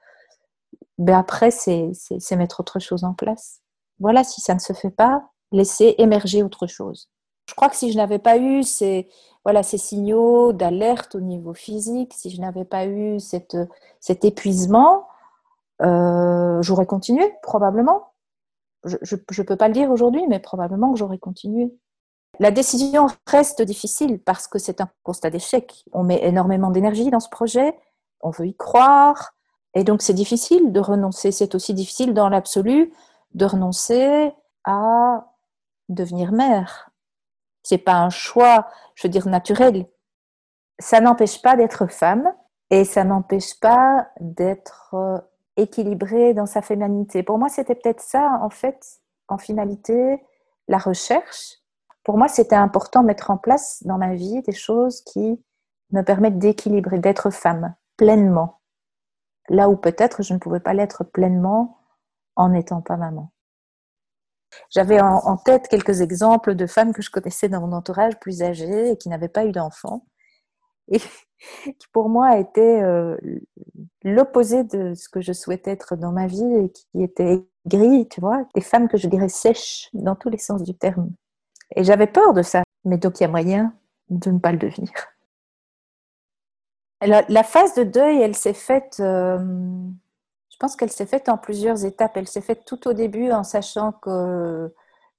Ben 0.98 1.18
après, 1.18 1.50
c'est 1.50 1.90
mettre 2.36 2.60
autre 2.60 2.78
chose 2.78 3.04
en 3.04 3.14
place. 3.14 3.60
Voilà, 3.98 4.22
si 4.22 4.40
ça 4.40 4.54
ne 4.54 4.60
se 4.60 4.72
fait 4.72 4.90
pas, 4.90 5.30
laisser 5.50 5.96
émerger 5.98 6.42
autre 6.42 6.66
chose. 6.66 7.08
Je 7.48 7.54
crois 7.54 7.68
que 7.68 7.76
si 7.76 7.92
je 7.92 7.96
n'avais 7.96 8.18
pas 8.18 8.38
eu 8.38 8.62
ces, 8.62 9.08
voilà, 9.46 9.62
ces 9.62 9.78
signaux 9.78 10.52
d'alerte 10.52 11.14
au 11.14 11.20
niveau 11.20 11.54
physique, 11.54 12.12
si 12.14 12.30
je 12.30 12.40
n'avais 12.40 12.64
pas 12.64 12.84
eu 12.84 13.20
cette, 13.20 13.56
cet 14.00 14.24
épuisement, 14.24 15.06
euh, 15.82 16.60
j'aurais 16.62 16.84
continué, 16.84 17.32
probablement. 17.42 18.10
Je 18.84 19.14
ne 19.14 19.46
peux 19.46 19.54
pas 19.54 19.68
le 19.68 19.74
dire 19.74 19.88
aujourd'hui, 19.92 20.26
mais 20.26 20.40
probablement 20.40 20.92
que 20.92 20.98
j'aurais 20.98 21.18
continué. 21.18 21.72
La 22.40 22.50
décision 22.50 23.06
reste 23.28 23.62
difficile 23.62 24.18
parce 24.18 24.48
que 24.48 24.58
c'est 24.58 24.80
un 24.80 24.88
constat 25.04 25.30
d'échec. 25.30 25.84
On 25.92 26.02
met 26.02 26.24
énormément 26.24 26.72
d'énergie 26.72 27.10
dans 27.10 27.20
ce 27.20 27.28
projet, 27.28 27.72
on 28.22 28.30
veut 28.30 28.48
y 28.48 28.56
croire, 28.56 29.36
et 29.74 29.84
donc 29.84 30.02
c'est 30.02 30.12
difficile 30.12 30.72
de 30.72 30.80
renoncer. 30.80 31.30
C'est 31.30 31.54
aussi 31.54 31.72
difficile 31.72 32.14
dans 32.14 32.28
l'absolu 32.28 32.92
de 33.34 33.44
renoncer 33.44 34.32
à 34.64 35.24
devenir 35.88 36.32
mère, 36.32 36.90
c'est 37.66 37.78
pas 37.78 37.94
un 37.94 38.10
choix, 38.10 38.68
je 38.94 39.06
veux 39.06 39.10
dire, 39.10 39.26
naturel. 39.26 39.86
Ça 40.78 41.00
n'empêche 41.00 41.42
pas 41.42 41.56
d'être 41.56 41.88
femme 41.88 42.32
et 42.70 42.84
ça 42.84 43.02
n'empêche 43.02 43.58
pas 43.58 44.08
d'être 44.20 44.94
euh, 44.94 45.18
équilibrée 45.56 46.32
dans 46.32 46.46
sa 46.46 46.62
féminité. 46.62 47.24
Pour 47.24 47.38
moi, 47.38 47.48
c'était 47.48 47.74
peut-être 47.74 48.00
ça, 48.00 48.38
en 48.40 48.50
fait, 48.50 49.00
en 49.26 49.36
finalité, 49.36 50.22
la 50.68 50.78
recherche. 50.78 51.54
Pour 52.04 52.18
moi, 52.18 52.28
c'était 52.28 52.54
important 52.54 53.02
de 53.02 53.06
mettre 53.06 53.32
en 53.32 53.36
place 53.36 53.82
dans 53.84 53.98
ma 53.98 54.14
vie 54.14 54.42
des 54.42 54.52
choses 54.52 55.00
qui 55.00 55.42
me 55.90 56.02
permettent 56.02 56.38
d'équilibrer, 56.38 57.00
d'être 57.00 57.30
femme 57.30 57.74
pleinement. 57.96 58.60
Là 59.48 59.68
où 59.68 59.76
peut-être 59.76 60.22
je 60.22 60.34
ne 60.34 60.38
pouvais 60.38 60.60
pas 60.60 60.72
l'être 60.72 61.02
pleinement 61.02 61.78
en 62.36 62.50
n'étant 62.50 62.80
pas 62.80 62.96
maman. 62.96 63.32
J'avais 64.70 65.00
en, 65.00 65.36
tête 65.36 65.68
quelques 65.68 66.00
exemples 66.00 66.54
de 66.54 66.66
femmes 66.66 66.92
que 66.92 67.02
je 67.02 67.10
connaissais 67.10 67.48
dans 67.48 67.60
mon 67.60 67.72
entourage 67.72 68.18
plus 68.18 68.42
âgées 68.42 68.92
et 68.92 68.96
qui 68.96 69.08
n'avaient 69.08 69.28
pas 69.28 69.44
eu 69.44 69.52
d'enfants. 69.52 70.06
Et 70.88 71.00
qui 71.74 71.86
pour 71.92 72.08
moi 72.08 72.38
étaient 72.38 72.80
euh, 72.82 73.16
l'opposé 74.02 74.64
de 74.64 74.94
ce 74.94 75.08
que 75.08 75.20
je 75.20 75.32
souhaitais 75.32 75.72
être 75.72 75.96
dans 75.96 76.12
ma 76.12 76.26
vie 76.26 76.54
et 76.54 76.70
qui 76.70 77.02
étaient 77.02 77.44
gris, 77.66 78.08
tu 78.08 78.20
vois, 78.20 78.44
des 78.54 78.60
femmes 78.60 78.88
que 78.88 78.96
je 78.96 79.08
dirais 79.08 79.28
sèches 79.28 79.90
dans 79.92 80.14
tous 80.14 80.30
les 80.30 80.38
sens 80.38 80.62
du 80.62 80.74
terme. 80.74 81.10
Et 81.74 81.84
j'avais 81.84 82.06
peur 82.06 82.32
de 82.32 82.42
ça, 82.42 82.62
mais 82.84 82.96
donc 82.96 83.20
il 83.20 83.24
y 83.24 83.26
a 83.26 83.28
moyen 83.28 83.74
de 84.08 84.30
ne 84.30 84.38
pas 84.38 84.52
le 84.52 84.58
devenir. 84.58 84.92
La, 87.02 87.42
phase 87.42 87.74
de 87.74 87.82
deuil, 87.82 88.22
elle 88.22 88.34
s'est 88.34 88.54
faite 88.54 88.96
euh, 89.00 89.38
je 90.56 90.58
pense 90.58 90.74
qu'elle 90.74 90.90
s'est 90.90 91.04
faite 91.04 91.28
en 91.28 91.36
plusieurs 91.36 91.84
étapes. 91.84 92.16
Elle 92.16 92.26
s'est 92.26 92.40
faite 92.40 92.64
tout 92.64 92.88
au 92.88 92.94
début 92.94 93.30
en 93.30 93.44
sachant 93.44 93.92
que, 93.92 94.74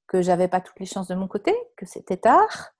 que 0.07 0.23
j'avais 0.23 0.47
pas 0.47 0.61
toutes 0.61 0.79
les 0.79 0.87
chances 0.87 1.07
de 1.07 1.13
mon 1.13 1.27
côté, 1.27 1.53
que 1.75 1.85
c'était 1.85 2.17
tard. 2.17 2.73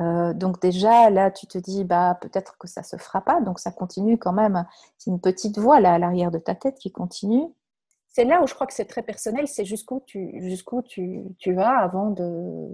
Euh, 0.00 0.32
donc 0.32 0.58
déjà, 0.58 1.10
là, 1.10 1.30
tu 1.30 1.46
te 1.46 1.58
dis, 1.58 1.84
bah, 1.84 2.16
peut-être 2.22 2.56
que 2.56 2.66
ça 2.66 2.82
se 2.82 2.96
fera 2.96 3.20
pas. 3.20 3.42
Donc 3.42 3.58
ça 3.58 3.70
continue 3.72 4.16
quand 4.16 4.32
même. 4.32 4.66
C'est 4.96 5.10
une 5.10 5.20
petite 5.20 5.58
voix 5.58 5.80
là 5.80 5.92
à 5.92 5.98
l'arrière 5.98 6.30
de 6.30 6.38
ta 6.38 6.54
tête 6.54 6.78
qui 6.78 6.90
continue. 6.92 7.44
C'est 8.08 8.24
là 8.24 8.42
où 8.42 8.46
je 8.46 8.54
crois 8.54 8.66
que 8.66 8.72
c'est 8.72 8.86
très 8.86 9.02
personnel. 9.02 9.46
C'est 9.46 9.66
jusqu'où 9.66 10.02
tu, 10.06 10.40
tu, 10.88 11.24
tu 11.38 11.52
vas 11.52 11.76
avant 11.76 12.08
de, 12.08 12.70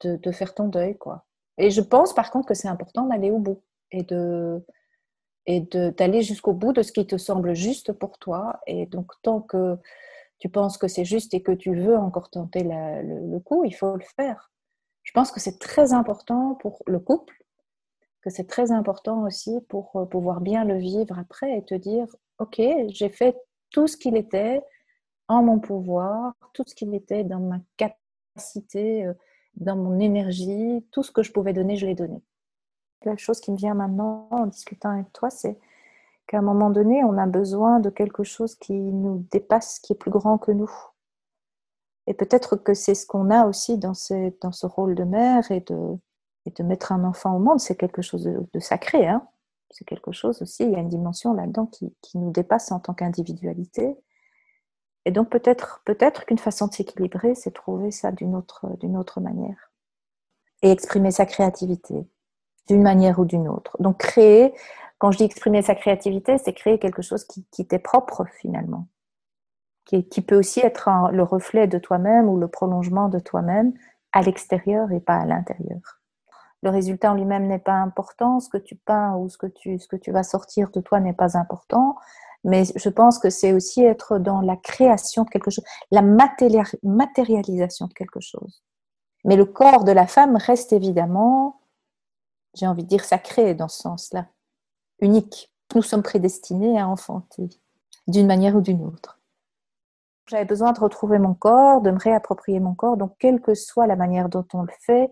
de, 0.00 0.16
de, 0.16 0.32
faire 0.32 0.54
ton 0.54 0.66
deuil, 0.66 0.98
quoi. 0.98 1.24
Et 1.56 1.70
je 1.70 1.80
pense 1.80 2.12
par 2.12 2.32
contre 2.32 2.48
que 2.48 2.54
c'est 2.54 2.66
important 2.66 3.06
d'aller 3.06 3.30
au 3.30 3.38
bout 3.38 3.62
et 3.92 4.02
de 4.02 4.60
et 5.46 5.60
d'aller 5.60 6.22
jusqu'au 6.22 6.52
bout 6.52 6.72
de 6.72 6.82
ce 6.82 6.92
qui 6.92 7.06
te 7.06 7.16
semble 7.16 7.54
juste 7.54 7.92
pour 7.92 8.18
toi. 8.18 8.60
Et 8.66 8.86
donc 8.86 9.12
tant 9.22 9.40
que 9.40 9.76
tu 10.38 10.48
penses 10.48 10.78
que 10.78 10.88
c'est 10.88 11.04
juste 11.04 11.34
et 11.34 11.42
que 11.42 11.52
tu 11.52 11.74
veux 11.74 11.96
encore 11.96 12.30
tenter 12.30 12.62
le, 12.64 13.38
coup, 13.40 13.64
il 13.64 13.74
faut 13.74 13.96
le 13.96 14.04
faire. 14.16 14.50
Je 15.02 15.12
pense 15.12 15.30
que 15.30 15.40
c'est 15.40 15.58
très 15.58 15.92
important 15.92 16.54
pour 16.56 16.82
le 16.86 16.98
couple, 16.98 17.34
que 18.22 18.30
c'est 18.30 18.46
très 18.46 18.72
important 18.72 19.22
aussi 19.24 19.60
pour 19.68 19.96
euh, 19.96 20.06
pouvoir 20.06 20.40
bien 20.40 20.64
le 20.64 20.78
vivre 20.78 21.18
après 21.18 21.58
et 21.58 21.64
te 21.64 21.74
dire, 21.74 22.06
OK, 22.38 22.60
j'ai 22.88 23.08
fait 23.10 23.36
tout 23.70 23.86
ce 23.86 23.96
qu'il 23.96 24.16
était 24.16 24.62
en 25.28 25.42
mon 25.42 25.58
pouvoir, 25.60 26.34
tout 26.54 26.64
ce 26.66 26.74
qu'il 26.74 26.94
était 26.94 27.24
dans 27.24 27.40
ma 27.40 27.60
capacité, 27.76 29.04
euh, 29.06 29.12
dans 29.56 29.76
mon 29.76 30.00
énergie, 30.00 30.84
tout 30.90 31.02
ce 31.02 31.12
que 31.12 31.22
je 31.22 31.32
pouvais 31.32 31.52
donner, 31.52 31.76
je 31.76 31.86
l'ai 31.86 31.94
donné. 31.94 32.22
La 33.04 33.16
chose 33.16 33.40
qui 33.40 33.50
me 33.50 33.56
vient 33.56 33.74
maintenant 33.74 34.28
en 34.30 34.46
discutant 34.46 34.90
avec 34.90 35.12
toi, 35.12 35.30
c'est 35.30 35.58
qu'à 36.26 36.38
un 36.38 36.42
moment 36.42 36.70
donné, 36.70 37.04
on 37.04 37.18
a 37.18 37.26
besoin 37.26 37.80
de 37.80 37.90
quelque 37.90 38.24
chose 38.24 38.54
qui 38.54 38.72
nous 38.72 39.26
dépasse, 39.30 39.78
qui 39.78 39.92
est 39.92 39.96
plus 39.96 40.10
grand 40.10 40.38
que 40.38 40.52
nous. 40.52 40.70
Et 42.06 42.14
peut-être 42.14 42.56
que 42.56 42.74
c'est 42.74 42.94
ce 42.94 43.06
qu'on 43.06 43.30
a 43.30 43.46
aussi 43.46 43.78
dans, 43.78 43.94
ce 43.94 44.66
rôle 44.66 44.94
de 44.94 45.04
mère 45.04 45.50
et 45.50 45.60
de, 45.60 45.96
et 46.46 46.50
de 46.50 46.62
mettre 46.62 46.92
un 46.92 47.04
enfant 47.04 47.36
au 47.36 47.38
monde. 47.38 47.60
C'est 47.60 47.76
quelque 47.76 48.02
chose 48.02 48.24
de, 48.24 48.60
sacré. 48.60 49.06
Hein 49.06 49.26
c'est 49.70 49.84
quelque 49.84 50.12
chose 50.12 50.40
aussi, 50.40 50.62
il 50.62 50.70
y 50.70 50.76
a 50.76 50.78
une 50.78 50.88
dimension 50.88 51.34
là-dedans 51.34 51.66
qui, 51.66 51.92
nous 52.14 52.30
dépasse 52.30 52.70
en 52.70 52.78
tant 52.78 52.94
qu'individualité. 52.94 53.96
Et 55.04 55.10
donc 55.10 55.30
peut-être 55.30 55.82
peut-être 55.84 56.24
qu'une 56.24 56.38
façon 56.38 56.68
de 56.68 56.72
s'équilibrer, 56.72 57.34
c'est 57.34 57.50
trouver 57.50 57.90
ça 57.90 58.12
d'une 58.12 58.36
autre, 58.36 58.66
d'une 58.78 58.96
autre 58.96 59.20
manière. 59.20 59.72
Et 60.62 60.70
exprimer 60.70 61.10
sa 61.10 61.26
créativité 61.26 62.06
d'une 62.68 62.82
manière 62.82 63.18
ou 63.18 63.24
d'une 63.24 63.48
autre. 63.48 63.76
Donc 63.80 63.98
créer, 63.98 64.54
quand 64.98 65.10
je 65.10 65.18
dis 65.18 65.24
exprimer 65.24 65.62
sa 65.62 65.74
créativité, 65.74 66.38
c'est 66.38 66.52
créer 66.52 66.78
quelque 66.78 67.02
chose 67.02 67.24
qui, 67.24 67.44
qui 67.50 67.66
t'est 67.66 67.78
propre 67.78 68.24
finalement, 68.40 68.88
qui, 69.84 70.08
qui, 70.08 70.22
peut 70.22 70.36
aussi 70.36 70.60
être 70.60 70.88
le 71.12 71.22
reflet 71.22 71.66
de 71.66 71.78
toi-même 71.78 72.28
ou 72.28 72.38
le 72.38 72.48
prolongement 72.48 73.08
de 73.08 73.18
toi-même 73.18 73.72
à 74.12 74.22
l'extérieur 74.22 74.92
et 74.92 75.00
pas 75.00 75.16
à 75.16 75.26
l'intérieur. 75.26 76.00
Le 76.62 76.70
résultat 76.70 77.12
en 77.12 77.14
lui-même 77.14 77.46
n'est 77.46 77.58
pas 77.58 77.74
important, 77.74 78.40
ce 78.40 78.48
que 78.48 78.56
tu 78.56 78.76
peins 78.76 79.14
ou 79.16 79.28
ce 79.28 79.36
que 79.36 79.46
tu, 79.46 79.78
ce 79.78 79.86
que 79.86 79.96
tu 79.96 80.12
vas 80.12 80.22
sortir 80.22 80.70
de 80.70 80.80
toi 80.80 81.00
n'est 81.00 81.12
pas 81.12 81.36
important, 81.36 81.96
mais 82.44 82.64
je 82.76 82.88
pense 82.88 83.18
que 83.18 83.30
c'est 83.30 83.52
aussi 83.52 83.82
être 83.82 84.18
dans 84.18 84.40
la 84.40 84.56
création 84.56 85.24
de 85.24 85.30
quelque 85.30 85.50
chose, 85.50 85.64
la 85.90 86.02
matérialisation 86.02 87.86
de 87.86 87.92
quelque 87.92 88.20
chose. 88.20 88.62
Mais 89.24 89.36
le 89.36 89.46
corps 89.46 89.84
de 89.84 89.92
la 89.92 90.06
femme 90.06 90.36
reste 90.36 90.72
évidemment 90.72 91.60
j'ai 92.54 92.66
envie 92.66 92.84
de 92.84 92.88
dire 92.88 93.04
sacré 93.04 93.54
dans 93.54 93.68
ce 93.68 93.82
sens-là, 93.82 94.26
unique. 95.00 95.52
Nous 95.74 95.82
sommes 95.82 96.02
prédestinés 96.02 96.78
à 96.78 96.88
enfanter, 96.88 97.48
d'une 98.06 98.26
manière 98.26 98.56
ou 98.56 98.60
d'une 98.60 98.84
autre. 98.84 99.20
J'avais 100.26 100.44
besoin 100.44 100.72
de 100.72 100.80
retrouver 100.80 101.18
mon 101.18 101.34
corps, 101.34 101.82
de 101.82 101.90
me 101.90 101.98
réapproprier 101.98 102.60
mon 102.60 102.74
corps, 102.74 102.96
donc 102.96 103.14
quelle 103.18 103.40
que 103.40 103.54
soit 103.54 103.86
la 103.86 103.96
manière 103.96 104.28
dont 104.28 104.46
on 104.54 104.62
le 104.62 104.72
fait, 104.80 105.10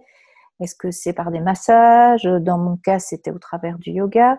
est-ce 0.61 0.75
que 0.75 0.91
c'est 0.91 1.13
par 1.13 1.31
des 1.31 1.41
massages? 1.41 2.23
Dans 2.23 2.59
mon 2.59 2.77
cas, 2.77 2.99
c'était 2.99 3.33
au 3.33 3.39
travers 3.39 3.79
du 3.79 3.91
yoga. 3.91 4.39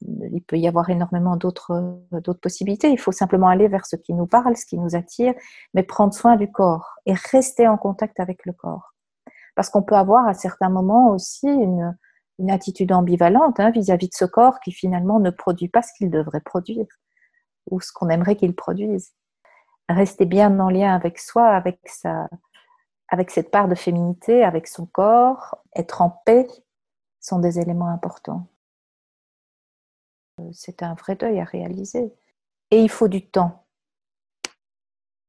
Il 0.00 0.42
peut 0.46 0.56
y 0.56 0.68
avoir 0.68 0.88
énormément 0.88 1.36
d'autres 1.36 1.92
possibilités. 2.40 2.90
Il 2.90 3.00
faut 3.00 3.10
simplement 3.10 3.48
aller 3.48 3.66
vers 3.66 3.84
ce 3.84 3.96
qui 3.96 4.14
nous 4.14 4.26
parle, 4.26 4.56
ce 4.56 4.64
qui 4.64 4.78
nous 4.78 4.94
attire, 4.94 5.34
mais 5.74 5.82
prendre 5.82 6.14
soin 6.14 6.36
du 6.36 6.50
corps 6.50 6.94
et 7.06 7.14
rester 7.32 7.66
en 7.66 7.76
contact 7.76 8.20
avec 8.20 8.46
le 8.46 8.52
corps. 8.52 8.94
Parce 9.56 9.68
qu'on 9.70 9.82
peut 9.82 9.96
avoir 9.96 10.28
à 10.28 10.34
certains 10.34 10.68
moments 10.68 11.10
aussi 11.10 11.48
une, 11.48 11.98
une 12.38 12.50
attitude 12.50 12.92
ambivalente 12.92 13.58
hein, 13.60 13.70
vis-à-vis 13.70 14.08
de 14.08 14.14
ce 14.14 14.24
corps 14.24 14.60
qui 14.60 14.72
finalement 14.72 15.20
ne 15.20 15.30
produit 15.30 15.68
pas 15.68 15.82
ce 15.82 15.92
qu'il 15.94 16.10
devrait 16.10 16.40
produire 16.40 16.86
ou 17.70 17.80
ce 17.80 17.92
qu'on 17.92 18.08
aimerait 18.08 18.36
qu'il 18.36 18.54
produise. 18.54 19.12
Rester 19.88 20.26
bien 20.26 20.58
en 20.60 20.70
lien 20.70 20.94
avec 20.94 21.18
soi, 21.18 21.48
avec, 21.48 21.80
sa, 21.86 22.28
avec 23.08 23.30
cette 23.30 23.50
part 23.50 23.68
de 23.68 23.74
féminité, 23.74 24.44
avec 24.44 24.66
son 24.66 24.86
corps, 24.86 25.62
être 25.74 26.02
en 26.02 26.10
paix 26.24 26.46
sont 27.20 27.38
des 27.38 27.58
éléments 27.58 27.88
importants. 27.88 28.46
C'est 30.52 30.82
un 30.82 30.94
vrai 30.94 31.16
deuil 31.16 31.40
à 31.40 31.44
réaliser. 31.44 32.12
Et 32.70 32.80
il 32.82 32.88
faut 32.88 33.08
du 33.08 33.26
temps. 33.26 33.64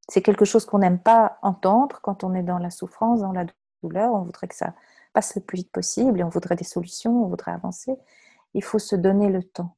C'est 0.08 0.22
quelque 0.22 0.46
chose 0.46 0.66
qu'on 0.66 0.80
n'aime 0.80 1.00
pas 1.00 1.40
entendre 1.42 2.00
quand 2.02 2.24
on 2.24 2.34
est 2.34 2.44
dans 2.44 2.58
la 2.58 2.70
souffrance, 2.70 3.22
dans 3.22 3.32
la 3.32 3.46
douleur. 3.82 4.14
On 4.14 4.22
voudrait 4.22 4.48
que 4.48 4.56
ça 4.56 4.74
passe 5.14 5.36
le 5.36 5.42
plus 5.42 5.58
vite 5.58 5.72
possible 5.72 6.20
et 6.20 6.24
on 6.24 6.30
voudrait 6.30 6.56
des 6.56 6.64
solutions, 6.64 7.24
on 7.24 7.28
voudrait 7.28 7.52
avancer. 7.52 7.96
Il 8.54 8.64
faut 8.64 8.80
se 8.80 8.96
donner 8.96 9.30
le 9.30 9.44
temps. 9.44 9.76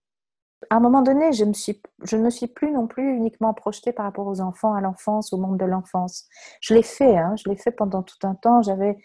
À 0.70 0.76
un 0.76 0.80
moment 0.80 1.02
donné, 1.02 1.34
je, 1.34 1.44
me 1.44 1.54
suis, 1.54 1.82
ne 2.12 2.18
me 2.20 2.30
suis 2.30 2.48
plus 2.48 2.72
non 2.72 2.88
plus 2.88 3.16
uniquement 3.16 3.54
projetée 3.54 3.92
par 3.92 4.06
rapport 4.06 4.28
aux 4.28 4.42
enfants, 4.42 4.74
à 4.74 4.82
l'enfance, 4.82 5.34
au 5.34 5.38
monde 5.38 5.58
de 5.58 5.66
l'enfance. 5.66 6.28
Je 6.62 6.74
l'ai 6.74 6.84
fait, 6.84 7.18
hein, 7.18 7.36
je 7.36 7.50
l'ai 7.50 7.56
fait 7.56 7.72
pendant 7.72 8.04
tout 8.04 8.28
un 8.28 8.36
temps. 8.36 8.62
J'avais, 8.62 8.98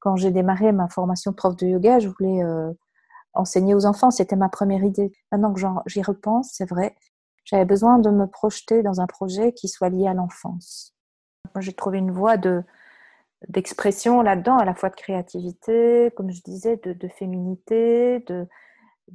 quand 0.00 0.16
j'ai 0.16 0.30
démarré 0.30 0.72
ma 0.72 0.88
formation 0.88 1.32
prof 1.32 1.54
de 1.56 1.66
yoga, 1.66 1.98
je 1.98 2.08
voulais 2.08 2.42
euh, 2.42 2.72
enseigner 3.34 3.74
aux 3.74 3.84
enfants. 3.84 4.10
C'était 4.10 4.36
ma 4.36 4.48
première 4.48 4.84
idée. 4.84 5.12
Maintenant 5.30 5.52
que 5.52 5.60
j'y 5.86 6.02
repense, 6.02 6.50
c'est 6.54 6.68
vrai, 6.68 6.96
j'avais 7.44 7.66
besoin 7.66 7.98
de 7.98 8.10
me 8.10 8.26
projeter 8.26 8.82
dans 8.82 9.00
un 9.00 9.06
projet 9.06 9.52
qui 9.52 9.68
soit 9.68 9.90
lié 9.90 10.06
à 10.08 10.14
l'enfance. 10.14 10.94
J'ai 11.58 11.74
trouvé 11.74 11.98
une 11.98 12.10
voie 12.10 12.38
de, 12.38 12.64
d'expression 13.48 14.22
là-dedans, 14.22 14.58
à 14.58 14.64
la 14.64 14.74
fois 14.74 14.90
de 14.90 14.96
créativité, 14.96 16.12
comme 16.16 16.30
je 16.30 16.42
disais, 16.42 16.76
de, 16.76 17.08
féminité, 17.08 18.20
de, 18.20 18.46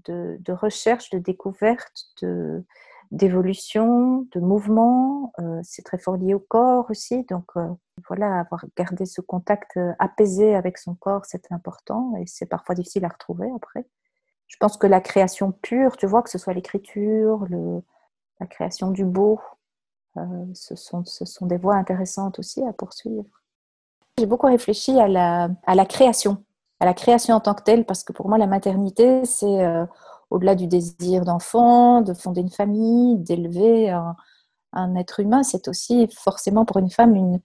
de, 0.06 0.52
recherche, 0.52 1.10
de 1.10 1.20
découverte, 1.20 2.06
de, 2.22 2.64
d'évolution, 3.12 4.28
de 4.32 4.40
mouvement. 4.40 5.34
Euh, 5.40 5.60
c'est 5.64 5.84
très 5.84 5.98
fort 5.98 6.18
lié 6.18 6.34
au 6.34 6.40
corps 6.40 6.90
aussi. 6.90 7.24
Donc 7.24 7.46
euh, 7.56 7.68
voilà, 8.08 8.40
avoir 8.40 8.66
gardé 8.76 9.06
ce 9.06 9.22
contact 9.22 9.78
euh, 9.78 9.94
apaisé 10.00 10.56
avec 10.56 10.78
son 10.78 10.96
corps, 10.96 11.26
c'est 11.26 11.52
important 11.52 12.14
et 12.18 12.26
c'est 12.28 12.46
parfois 12.46 12.76
difficile 12.76 13.06
à 13.06 13.10
retrouver 13.10 13.50
après. 13.56 13.86
Je 14.48 14.56
pense 14.58 14.78
que 14.78 14.88
la 14.88 15.02
création 15.02 15.52
pure, 15.52 15.98
tu 15.98 16.06
vois, 16.06 16.24
que 16.24 16.30
ce 16.30 16.38
soit 16.38 16.54
l'écriture, 16.54 17.46
le, 17.50 17.82
la 18.40 18.48
création 18.48 18.92
du 18.92 19.04
beau, 19.04 19.40
ce, 20.56 20.76
sont, 20.76 21.06
ce 21.06 21.26
sont 21.26 21.46
des 21.46 21.58
voies 21.58 21.76
intéressantes 21.76 22.40
aussi 22.40 22.64
à 22.64 22.74
poursuivre. 22.74 23.26
J'ai 24.20 24.26
beaucoup 24.26 24.48
réfléchi 24.48 25.00
à 25.00 25.08
la, 25.08 25.86
création, 25.86 26.44
à 26.80 26.86
la 26.86 26.96
création 26.96 27.36
en 27.36 27.40
tant 27.40 27.54
que 27.54 27.62
telle, 27.62 27.86
parce 27.86 28.04
que 28.04 28.14
pour 28.14 28.28
moi, 28.30 28.40
la 28.40 28.48
maternité, 28.48 29.24
c'est 29.26 29.64
euh, 29.64 29.86
au-delà 30.32 30.56
du 30.56 30.66
désir 30.66 31.24
d'enfant, 31.24 32.02
de 32.02 32.16
fonder 32.16 32.42
une 32.42 32.50
famille, 32.50 33.20
d'élever 33.20 33.92
un, 33.92 34.96
être 34.96 35.20
humain, 35.20 35.44
c'est 35.44 35.68
aussi 35.68 36.08
forcément 36.12 36.66
pour 36.66 36.78
une 36.78 36.90
femme 36.90 37.16
une, 37.16 37.40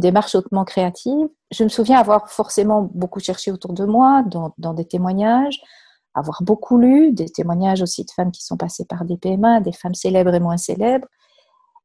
démarche 0.00 0.34
hautement 0.34 0.64
créative. 0.64 1.28
Je 1.50 1.64
me 1.64 1.70
souviens 1.70 1.98
avoir 1.98 2.30
forcément 2.30 2.90
beaucoup 2.94 3.20
cherché 3.20 3.50
autour 3.50 3.72
de 3.72 3.86
moi, 3.86 4.22
dans, 4.22 4.52
dans, 4.58 4.74
des 4.74 4.86
témoignages, 4.86 5.60
avoir 6.14 6.42
beaucoup 6.42 6.76
lu, 6.76 7.12
des 7.12 7.30
témoignages 7.30 7.80
aussi 7.80 8.04
de 8.04 8.10
femmes 8.10 8.32
qui 8.32 8.42
sont 8.42 8.58
passées 8.58 8.84
par 8.84 9.06
des 9.06 9.16
PMA, 9.16 9.60
des 9.60 9.72
femmes 9.72 9.94
célèbres 9.94 10.34
et 10.34 10.40
moins 10.40 10.58
célèbres. 10.58 11.08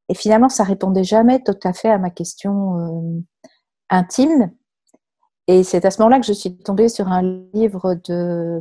Et 0.09 0.15
finalement, 0.15 0.49
ça 0.49 0.63
répondait 0.63 1.03
jamais 1.03 1.41
tout 1.43 1.59
à 1.63 1.73
fait 1.73 1.89
à 1.89 1.97
ma 1.97 2.09
question. 2.09 2.77
Euh, 2.77 3.21
intime. 3.89 4.51
Et 5.47 5.63
c'est 5.63 5.85
à 5.85 5.91
ce 5.91 6.01
moment-là 6.01 6.19
que 6.19 6.25
je 6.25 6.33
suis 6.33 6.57
tombée 6.57 6.89
sur 6.89 7.07
un 7.07 7.21
livre 7.53 7.95
de 8.07 8.59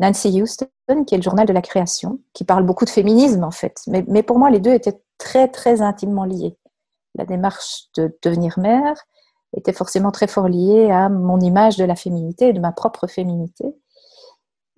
Nancy 0.00 0.42
Houston, 0.42 0.68
qui 1.06 1.14
est 1.14 1.18
le 1.18 1.22
journal 1.22 1.46
de 1.46 1.52
la 1.52 1.62
création, 1.62 2.20
qui 2.32 2.44
parle 2.44 2.64
beaucoup 2.64 2.84
de 2.84 2.90
féminisme 2.90 3.44
en 3.44 3.50
fait. 3.50 3.80
Mais, 3.86 4.04
mais 4.08 4.22
pour 4.22 4.38
moi, 4.38 4.50
les 4.50 4.60
deux 4.60 4.72
étaient 4.72 5.00
très, 5.18 5.48
très 5.48 5.82
intimement 5.82 6.24
liés. 6.24 6.56
La 7.14 7.24
démarche 7.24 7.84
de 7.96 8.16
devenir 8.22 8.58
mère 8.58 8.94
était 9.56 9.72
forcément 9.72 10.10
très 10.10 10.26
fort 10.26 10.48
liée 10.48 10.90
à 10.90 11.08
mon 11.08 11.40
image 11.40 11.76
de 11.76 11.84
la 11.84 11.96
féminité 11.96 12.52
de 12.52 12.60
ma 12.60 12.72
propre 12.72 13.06
féminité. 13.06 13.64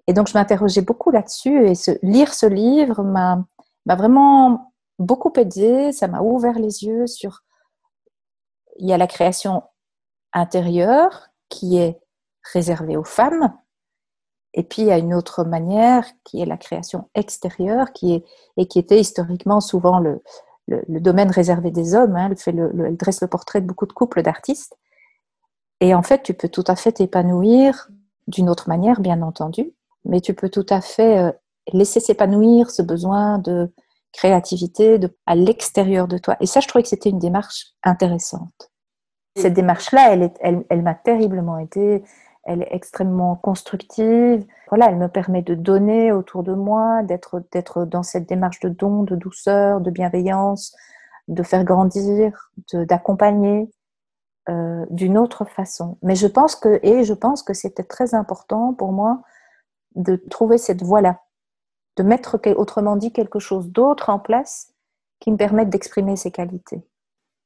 Et 0.07 0.12
donc, 0.12 0.29
je 0.29 0.35
m'interrogeais 0.35 0.81
beaucoup 0.83 1.11
là-dessus 1.11 1.69
et 1.69 1.75
ce, 1.75 1.93
lire 2.02 2.35
ce 2.35 2.47
livre 2.47 3.02
m'a 3.02 3.45
vraiment 3.87 4.73
beaucoup 4.99 5.33
aidé. 5.37 5.93
Ça 5.93 6.09
m'a 6.09 6.21
ouvert 6.21 6.59
les 6.59 6.85
yeux 6.85 7.07
sur 7.07 7.43
il 8.83 8.89
y 8.89 8.93
a 8.93 8.99
la 8.99 9.07
création 9.07 9.62
intérieure 10.33 11.29
qui 11.49 11.79
est 11.79 12.01
réservée 12.53 12.97
aux 12.97 13.05
femmes, 13.05 13.57
et 14.55 14.65
puis 14.65 14.83
il 14.83 14.89
y 14.89 14.93
a 14.93 14.99
une 14.99 15.15
autre 15.15 15.45
manière 15.45 16.05
qui 16.25 16.43
est 16.43 16.47
la 16.47 16.57
création 16.57 17.09
extérieure, 17.15 17.93
qui 17.93 18.15
est, 18.15 18.25
et 18.57 18.67
qui 18.67 18.79
était 18.79 19.01
historiquement 19.01 19.61
souvent 19.61 19.99
le, 19.99 20.21
domaine 20.89 21.31
réservé 21.31 21.71
des 21.71 21.95
hommes. 21.95 22.17
Hein, 22.17 22.31
elle, 22.47 22.97
dresse 22.97 23.23
le 23.23 23.29
portrait 23.29 23.61
de 23.61 23.67
beaucoup 23.67 23.87
de 23.87 23.93
couples 23.93 24.23
d'artistes. 24.23 24.77
Et 25.81 25.95
en 25.95 26.03
fait, 26.03 26.23
tu 26.23 26.35
peux 26.35 26.49
tout 26.49 26.65
à 26.67 26.77
fait 26.77 26.93
t'épanouir 26.93 27.89
d'une 28.27 28.51
autre 28.51 28.69
manière, 28.69 29.01
bien 29.01 29.23
entendu, 29.23 29.73
mais 30.05 30.21
tu 30.21 30.35
peux 30.35 30.49
tout 30.49 30.67
à 30.69 30.81
fait 30.81 31.19
euh, 31.19 31.33
laisser 31.73 32.01
s'épanouir 32.01 32.71
ce 32.71 32.83
besoin 32.83 33.39
de 33.39 33.73
créativité 34.12 35.01
à 35.27 35.35
l'extérieur 35.35 36.09
de 36.09 36.19
toi. 36.19 36.37
Et 36.41 36.47
ça, 36.47 36.61
je 36.61 36.69
trouvais 36.69 36.83
que 36.83 36.89
c'était 36.89 37.11
une 37.11 37.19
démarche 37.19 37.73
intéressante. 37.83 38.72
Cette 39.37 39.55
démarche-là, 39.55 40.12
elle, 40.12 40.31
elle, 40.41 40.65
elle 40.69 40.83
m'a 40.83 40.95
terriblement 40.95 41.59
aidée. 41.59 42.03
Elle 42.45 42.62
est 42.62 42.75
extrêmement 42.75 43.37
constructive. 43.37 44.45
Voilà, 44.69 44.89
elle 44.89 44.97
me 44.97 45.09
permet 45.09 45.43
de 45.43 45.55
donner 45.55 46.12
autour 46.12 46.43
de 46.43 46.55
moi, 46.55 47.03
d'être, 47.03 47.85
dans 47.85 48.03
cette 48.03 48.29
démarche 48.29 48.61
de 48.61 48.69
don, 48.69 49.05
de 49.05 49.15
douceur, 49.15 49.81
de 49.81 49.91
bienveillance, 49.91 50.75
de 51.29 51.43
faire 51.43 51.65
grandir, 51.65 52.51
d'accompagner 52.73 53.71
euh, 54.49 54.85
d'une 54.91 55.17
autre 55.17 55.45
façon. 55.45 55.99
Mais 56.03 56.17
je 56.17 56.27
pense 56.27 56.57
que, 56.57 56.81
et 56.83 57.05
je 57.05 57.15
pense 57.15 57.43
que 57.43 57.55
c'était 57.55 57.85
très 57.85 58.15
important 58.15 58.75
pour 58.75 58.93
moi 58.93 59.23
de 59.95 60.17
trouver 60.17 60.59
cette 60.59 60.83
voie-là, 60.83 61.21
de 61.97 62.03
mettre, 62.03 62.41
autrement 62.57 62.97
dit, 62.97 63.12
quelque 63.12 63.39
chose 63.39 63.71
d'autre 63.71 64.11
en 64.11 64.19
place 64.19 64.73
qui 65.21 65.31
me 65.31 65.37
permette 65.37 65.71
d'exprimer 65.71 66.17
ces 66.17 66.33
qualités. 66.33 66.83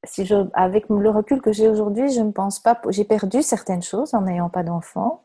Si 0.06 0.28
avec 0.54 0.88
le 0.88 1.10
recul 1.10 1.40
que 1.40 1.52
j'ai 1.52 1.68
aujourd'hui, 1.68 2.10
je 2.10 2.20
ne 2.20 2.30
pense 2.30 2.60
pas, 2.60 2.80
j'ai 2.88 3.04
perdu 3.04 3.42
certaines 3.42 3.82
choses 3.82 4.14
en 4.14 4.22
n'ayant 4.22 4.48
pas 4.48 4.62
d'enfant. 4.62 5.24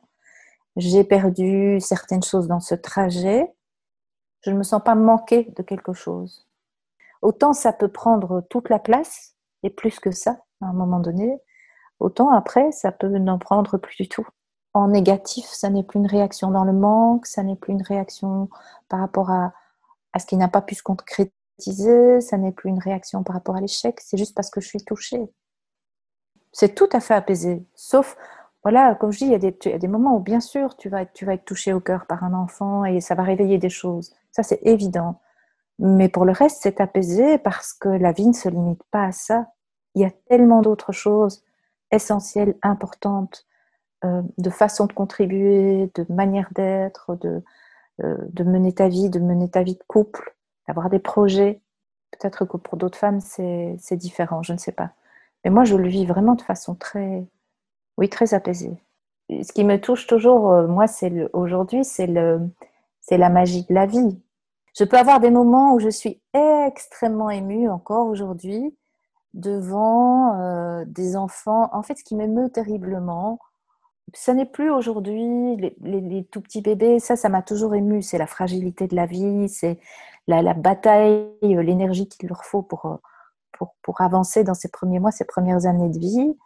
J'ai 0.76 1.04
perdu 1.04 1.80
certaines 1.80 2.24
choses 2.24 2.48
dans 2.48 2.60
ce 2.60 2.76
trajet. 2.76 3.52
Je 4.42 4.52
ne 4.52 4.58
me 4.58 4.64
sens 4.64 4.82
pas 4.84 4.96
manquer 4.96 5.52
de 5.56 5.64
quelque 5.64 5.94
chose. 5.94 6.48
Autant 7.22 7.54
ça 7.54 7.74
peut 7.74 7.88
prendre 7.88 8.42
toute 8.50 8.70
la 8.70 8.80
place, 8.80 9.36
et 9.64 9.70
plus 9.70 10.00
que 10.00 10.12
ça, 10.12 10.40
à 10.62 10.66
un 10.66 10.74
moment 10.74 11.00
donné, 11.00 11.40
autant 12.00 12.32
après, 12.32 12.72
ça 12.72 12.92
peut 12.92 13.08
n'en 13.08 13.38
prendre 13.38 13.78
plus 13.78 13.96
du 13.96 14.10
tout. 14.10 14.28
En 14.74 14.88
négatif, 14.88 15.46
ça 15.46 15.70
n'est 15.70 15.84
plus 15.84 16.00
une 16.00 16.08
réaction 16.08 16.50
dans 16.50 16.64
le 16.64 16.74
manque, 16.74 17.28
ça 17.28 17.44
n'est 17.44 17.56
plus 17.56 17.74
une 17.74 17.84
réaction 17.84 18.50
par 18.90 19.00
rapport 19.02 19.30
à, 19.30 19.54
à 20.14 20.20
ce 20.20 20.26
qui 20.26 20.38
n'a 20.38 20.48
pas 20.48 20.62
pu 20.62 20.76
se 20.76 20.84
concrétiser, 20.84 21.32
ça 22.22 22.38
n'est 22.38 22.52
plus 22.52 22.70
une 22.70 22.80
réaction 22.80 23.24
par 23.24 23.36
rapport 23.36 23.56
à 23.56 23.62
l'échec, 23.62 24.00
c'est 24.02 24.18
juste 24.18 24.36
parce 24.36 24.50
que 24.50 24.62
je 24.62 24.68
suis 24.68 24.84
touchée. 24.84 25.22
C'est 26.52 26.76
tout 26.76 26.90
à 26.92 27.00
fait 27.00 27.14
apaisé, 27.14 27.66
sauf, 27.76 28.18
voilà, 28.64 28.96
comme 28.96 29.12
je 29.12 29.20
dis, 29.20 29.26
il 29.26 29.32
y, 29.32 29.74
a 29.74 29.78
des, 29.78 29.88
moments 29.88 30.18
où 30.18 30.20
bien 30.20 30.40
sûr 30.40 30.78
tu 30.78 30.90
vas, 30.90 31.02
être, 31.02 31.14
tu 31.14 31.28
touché 31.46 31.74
au 31.74 31.80
cœur 31.80 32.06
par 32.06 32.24
un 32.24 32.34
enfant 32.34 32.86
et 32.86 33.02
ça 33.02 33.16
va 33.16 33.24
réveiller 33.24 33.58
des 33.58 33.70
choses, 33.70 34.14
ça 34.32 34.44
c'est 34.44 34.60
évident. 34.64 35.20
Mais 35.80 36.10
pour 36.10 36.26
le 36.26 36.32
reste, 36.32 36.60
c'est 36.62 36.80
apaisé 36.80 37.40
parce 37.40 37.74
que 37.74 37.90
la 37.90 38.12
vie 38.12 38.28
ne 38.28 38.34
se 38.34 38.50
limite 38.50 38.84
pas 38.92 39.06
à 39.06 39.12
ça. 39.12 39.48
Il 39.96 40.02
y 40.02 40.06
a 40.06 40.12
tellement 40.30 40.62
d'autres 40.62 40.92
choses 40.92 41.44
essentielles, 41.90 42.56
importantes, 42.62 43.48
euh, 44.06 44.22
de 44.38 44.50
façon 44.50 44.86
de 44.86 44.94
contribuer, 44.94 45.90
de 45.96 46.06
manière 46.10 46.50
d'être, 46.54 47.18
euh, 47.26 48.18
de 48.30 48.44
mener 48.44 48.74
ta 48.74 48.90
vie, 48.90 49.10
de 49.10 49.20
mener 49.20 49.50
ta 49.50 49.64
vie 49.64 49.76
de 49.76 49.84
couple, 49.88 50.36
d'avoir 50.68 50.90
des 50.90 51.00
projets. 51.00 51.62
Peut-être 52.12 52.46
que 52.46 52.58
pour 52.58 52.78
d'autres 52.78 52.98
femmes, 52.98 53.20
c'est 53.22 53.98
différent, 53.98 54.44
je 54.44 54.54
ne 54.54 54.58
sais 54.58 54.72
pas. 54.72 54.92
Mais 55.44 55.52
moi, 55.52 55.64
je 55.64 55.76
le 55.76 55.88
vis 55.88 56.06
vraiment 56.06 56.36
de 56.36 56.42
façon 56.42 56.76
très, 56.76 57.26
oui, 57.98 58.10
très 58.10 58.34
apaisée. 58.34 58.78
ce 59.30 59.52
qui 59.54 59.64
me 59.64 59.80
touche 59.80 60.08
toujours, 60.08 60.52
euh, 60.52 60.68
moi, 60.68 60.88
c'est 60.88 61.30
aujourd'hui, 61.34 61.84
c'est 61.86 62.08
la 62.08 63.30
magie 63.30 63.64
de 63.64 63.74
la 63.74 63.86
vie. 63.86 64.20
Je 64.78 64.84
peux 64.84 64.98
avoir 64.98 65.20
des 65.20 65.32
moments 65.32 65.74
où 65.74 65.80
je 65.80 65.90
suis 65.90 66.22
extrêmement 66.34 67.30
émue 67.30 67.70
encore 67.70 68.08
aujourd'hui 68.08 68.76
devant 69.34 70.40
euh, 70.40 70.86
des 70.86 71.16
enfants. 71.16 71.70
En 71.74 71.84
fait, 71.84 71.98
ce 71.98 72.04
qui 72.04 72.16
m'émeut 72.16 72.50
terriblement, 72.50 73.40
ça 74.14 74.34
n'est 74.34 74.46
plus 74.46 74.72
aujourd'hui 74.72 75.56
les, 75.82 76.28
tout 76.32 76.42
petits 76.42 76.62
bébés. 76.62 77.00
Ça, 77.00 77.16
ça 77.16 77.30
m'a 77.30 77.42
toujours 77.42 77.76
ému. 77.76 78.02
C'est 78.02 78.18
la 78.18 78.28
fragilité 78.28 78.88
de 78.88 78.96
la 78.96 79.06
vie, 79.06 79.50
c'est 79.50 79.80
la, 80.28 80.54
bataille, 80.54 81.28
l'énergie 81.42 82.08
qu'il 82.08 82.30
leur 82.30 82.44
faut 82.44 82.62
pour, 82.62 83.00
pour, 83.52 83.76
pour, 83.82 84.02
avancer 84.02 84.44
dans 84.44 84.54
ces 84.54 84.70
premiers 84.70 85.00
mois, 85.00 85.12
ces 85.12 85.26
premières 85.26 85.66
années 85.66 85.90
de 85.90 86.00
vie. 86.00 86.38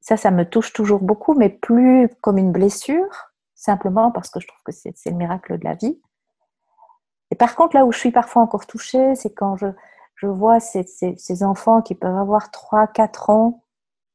Ça, 0.00 0.16
ça 0.16 0.30
me 0.30 0.48
touche 0.48 0.72
toujours 0.72 1.00
beaucoup, 1.00 1.34
mais 1.34 1.48
plus 1.48 2.08
comme 2.20 2.38
une 2.38 2.52
blessure, 2.52 3.32
simplement 3.54 4.10
parce 4.10 4.30
que 4.30 4.40
je 4.40 4.46
trouve 4.46 4.62
que 4.64 4.72
c'est 4.72 4.94
le 5.06 5.16
miracle 5.16 5.58
de 5.58 5.64
la 5.64 5.74
vie. 5.74 6.00
Et 7.30 7.34
par 7.34 7.54
contre, 7.56 7.76
là 7.76 7.84
où 7.84 7.92
je 7.92 7.98
suis 7.98 8.12
parfois 8.12 8.42
encore 8.42 8.66
touchée, 8.66 9.14
c'est 9.14 9.34
quand 9.34 9.56
je, 9.56 9.66
je 10.14 10.26
vois 10.26 10.60
ces, 10.60 10.84
ces, 10.84 11.42
enfants 11.42 11.82
qui 11.82 11.94
peuvent 11.94 12.16
avoir 12.16 12.50
3, 12.50 12.86
4 12.86 13.30
ans, 13.30 13.64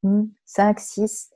5, 0.02 0.76
hmm, 0.76 0.80
6, 0.80 1.30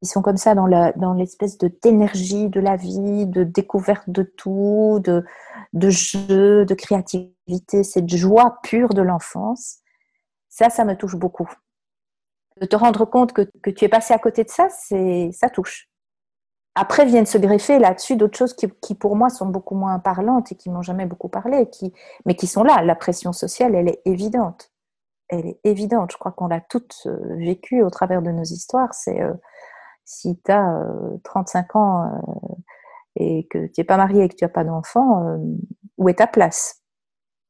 qui, 0.00 0.06
sont 0.08 0.22
comme 0.22 0.36
ça 0.36 0.54
dans 0.54 0.66
l'espèce 1.14 1.58
dans 1.58 1.68
de 1.68 1.74
d'énergie 1.82 2.48
de 2.48 2.60
la 2.60 2.76
vie, 2.76 3.26
de 3.26 3.44
découverte 3.44 4.08
de 4.08 4.22
tout, 4.22 5.00
de, 5.04 5.24
de 5.72 5.90
jeu, 5.90 6.64
de 6.64 6.74
créativité, 6.74 7.84
cette 7.84 8.08
joie 8.08 8.58
pure 8.62 8.90
de 8.90 9.02
l'enfance. 9.02 9.78
Ça, 10.48 10.70
ça 10.70 10.84
me 10.84 10.94
touche 10.94 11.16
beaucoup. 11.16 11.48
De 12.60 12.66
te 12.66 12.76
rendre 12.76 13.04
compte 13.04 13.32
que, 13.32 13.42
que 13.62 13.70
tu 13.70 13.84
es 13.84 13.88
passé 13.88 14.12
à 14.12 14.18
côté 14.18 14.44
de 14.44 14.50
ça, 14.50 14.68
c'est 14.70 15.30
ça 15.32 15.48
touche. 15.48 15.90
Après 16.74 17.04
viennent 17.04 17.26
se 17.26 17.38
greffer 17.38 17.78
là-dessus 17.78 18.16
d'autres 18.16 18.38
choses 18.38 18.54
qui, 18.54 18.94
pour 18.94 19.16
moi 19.16 19.28
sont 19.28 19.46
beaucoup 19.46 19.74
moins 19.74 19.98
parlantes 19.98 20.52
et 20.52 20.54
qui 20.54 20.70
m'ont 20.70 20.82
jamais 20.82 21.06
beaucoup 21.06 21.28
parlé, 21.28 21.68
qui, 21.68 21.92
mais 22.26 22.36
qui 22.36 22.46
sont 22.46 22.62
là. 22.62 22.82
La 22.82 22.94
pression 22.94 23.32
sociale, 23.32 23.74
elle 23.74 23.88
est 23.88 24.00
évidente. 24.04 24.70
Elle 25.28 25.46
est 25.46 25.60
évidente. 25.64 26.12
Je 26.12 26.16
crois 26.16 26.32
qu'on 26.32 26.46
l'a 26.46 26.60
toutes 26.60 27.02
euh, 27.06 27.36
vécue 27.36 27.82
au 27.82 27.90
travers 27.90 28.22
de 28.22 28.30
nos 28.30 28.44
histoires. 28.44 28.94
C'est 28.94 29.20
euh, 29.20 29.32
si 30.10 30.40
tu 30.44 30.50
as 30.50 30.84
35 31.24 31.76
ans 31.76 32.04
euh, 32.04 32.08
et 33.16 33.46
que 33.48 33.66
tu 33.66 33.80
n'es 33.80 33.84
pas 33.84 33.96
marié 33.96 34.24
et 34.24 34.28
que 34.28 34.34
tu 34.34 34.44
n'as 34.44 34.50
pas 34.50 34.64
d'enfant, 34.64 35.38
où 35.98 36.08
est 36.08 36.18
ta 36.18 36.26
place? 36.26 36.82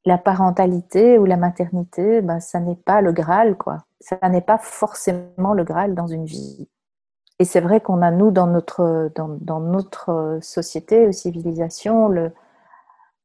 La 0.05 0.19
parentalité 0.19 1.19
ou 1.19 1.27
la 1.27 1.37
maternité, 1.37 2.23
ben, 2.23 2.41
ça 2.41 2.61
n'est 2.61 2.77
pas 2.77 3.01
le 3.01 3.13
Graal, 3.13 3.57
quoi. 3.57 3.79
Ça 4.01 4.17
n'est 4.29 4.41
pas 4.41 4.59
forcément 4.59 5.53
le 5.53 5.65
Graal 5.65 5.95
dans 5.95 6.07
une 6.07 6.25
vie. 6.25 6.69
Et 7.39 7.45
c'est 7.45 7.61
vrai 7.61 7.81
qu'on 7.81 8.03
a, 8.03 8.11
nous, 8.11 8.31
dans 8.31 8.47
notre, 8.47 9.11
dans, 9.15 9.29
dans 9.41 9.61
notre 9.61 10.39
société, 10.43 11.13
civilisation, 11.13 12.09
le, 12.09 12.33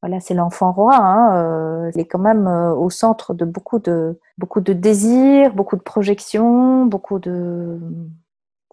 voilà, 0.05 0.19
c'est 0.19 0.35
l'enfant 0.35 0.71
roi. 0.71 0.95
Hein, 0.95 1.35
euh, 1.35 1.91
il 1.95 1.99
est 1.99 2.05
quand 2.05 2.19
même 2.19 2.47
euh, 2.47 2.75
au 2.75 2.91
centre 2.91 3.33
de 3.33 3.43
beaucoup 3.43 3.79
de, 3.79 4.19
beaucoup 4.37 4.61
de 4.61 4.71
désirs, 4.71 5.55
beaucoup 5.55 5.77
de 5.77 5.81
projections, 5.81 6.85
beaucoup 6.85 7.17
de. 7.17 7.79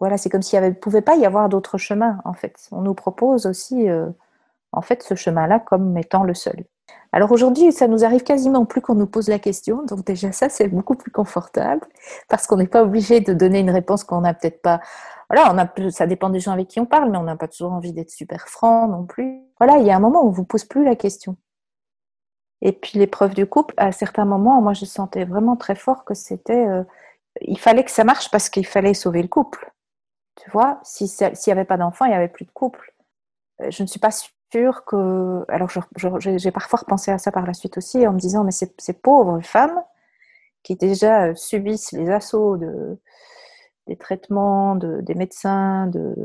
Voilà, 0.03 0.17
c'est 0.17 0.29
comme 0.29 0.41
s'il 0.41 0.59
ne 0.59 0.71
pouvait 0.71 1.01
pas 1.01 1.15
y 1.15 1.25
avoir 1.25 1.47
d'autres 1.47 1.77
chemins, 1.77 2.19
en 2.25 2.33
fait. 2.33 2.67
On 2.73 2.81
nous 2.81 2.93
propose 2.93 3.45
aussi, 3.45 3.89
euh, 3.89 4.09
en 4.73 4.81
fait, 4.81 5.01
ce 5.01 5.15
chemin-là 5.15 5.61
comme 5.61 5.97
étant 5.97 6.25
le 6.25 6.33
seul. 6.33 6.65
Alors 7.13 7.31
aujourd'hui, 7.31 7.71
ça 7.71 7.87
nous 7.87 8.03
arrive 8.03 8.21
quasiment 8.21 8.65
plus 8.65 8.81
qu'on 8.81 8.95
nous 8.95 9.07
pose 9.07 9.29
la 9.29 9.39
question, 9.39 9.85
donc 9.85 10.03
déjà 10.03 10.33
ça, 10.33 10.49
c'est 10.49 10.67
beaucoup 10.67 10.95
plus 10.95 11.09
confortable, 11.09 11.87
parce 12.27 12.47
qu'on 12.47 12.57
n'est 12.57 12.67
pas 12.67 12.83
obligé 12.83 13.21
de 13.21 13.33
donner 13.33 13.59
une 13.59 13.69
réponse 13.69 14.03
qu'on 14.03 14.19
n'a 14.19 14.33
peut-être 14.33 14.61
pas 14.61 14.81
voilà, 15.29 15.53
on 15.53 15.57
a, 15.57 15.89
ça 15.91 16.05
dépend 16.05 16.29
des 16.29 16.41
gens 16.41 16.51
avec 16.51 16.67
qui 16.67 16.81
on 16.81 16.85
parle, 16.85 17.09
mais 17.09 17.17
on 17.17 17.23
n'a 17.23 17.37
pas 17.37 17.47
toujours 17.47 17.71
envie 17.71 17.93
d'être 17.93 18.11
super 18.11 18.49
franc 18.49 18.89
non 18.89 19.05
plus. 19.05 19.39
Voilà, 19.57 19.77
il 19.77 19.87
y 19.87 19.91
a 19.91 19.95
un 19.95 20.01
moment 20.01 20.23
où 20.23 20.27
on 20.27 20.31
ne 20.31 20.35
vous 20.35 20.43
pose 20.43 20.65
plus 20.65 20.83
la 20.83 20.97
question. 20.97 21.37
Et 22.61 22.73
puis 22.73 22.99
l'épreuve 22.99 23.35
du 23.35 23.45
couple, 23.45 23.73
à 23.77 23.93
certains 23.93 24.25
moments, 24.25 24.61
moi 24.61 24.73
je 24.73 24.83
sentais 24.83 25.23
vraiment 25.23 25.55
très 25.55 25.75
fort 25.75 26.03
que 26.03 26.13
c'était, 26.13 26.67
euh, 26.67 26.83
il 27.39 27.57
fallait 27.57 27.85
que 27.85 27.91
ça 27.91 28.03
marche 28.03 28.29
parce 28.31 28.49
qu'il 28.49 28.67
fallait 28.67 28.93
sauver 28.93 29.21
le 29.21 29.29
couple. 29.29 29.72
Tu 30.35 30.49
vois, 30.51 30.79
s'il 30.83 31.07
n'y 31.47 31.51
avait 31.51 31.65
pas 31.65 31.77
d'enfant, 31.77 32.05
il 32.05 32.09
n'y 32.09 32.15
avait 32.15 32.27
plus 32.27 32.45
de 32.45 32.51
couple. 32.51 32.93
Euh, 33.61 33.69
je 33.69 33.83
ne 33.83 33.87
suis 33.87 33.99
pas 33.99 34.11
sûre 34.51 34.85
que. 34.85 35.45
Alors 35.49 35.69
j'ai 36.19 36.51
parfois 36.51 36.79
repensé 36.79 37.11
à 37.11 37.17
ça 37.17 37.31
par 37.31 37.45
la 37.45 37.53
suite 37.53 37.77
aussi 37.77 38.07
en 38.07 38.13
me 38.13 38.19
disant, 38.19 38.43
mais 38.43 38.51
ces 38.51 38.93
pauvres 38.93 39.41
femmes 39.41 39.81
qui 40.63 40.75
déjà 40.75 41.25
euh, 41.25 41.35
subissent 41.35 41.91
les 41.91 42.09
assauts 42.09 42.57
de, 42.57 42.99
des 43.87 43.97
traitements, 43.97 44.75
de, 44.75 45.01
des 45.01 45.15
médecins. 45.15 45.87
De, 45.87 46.15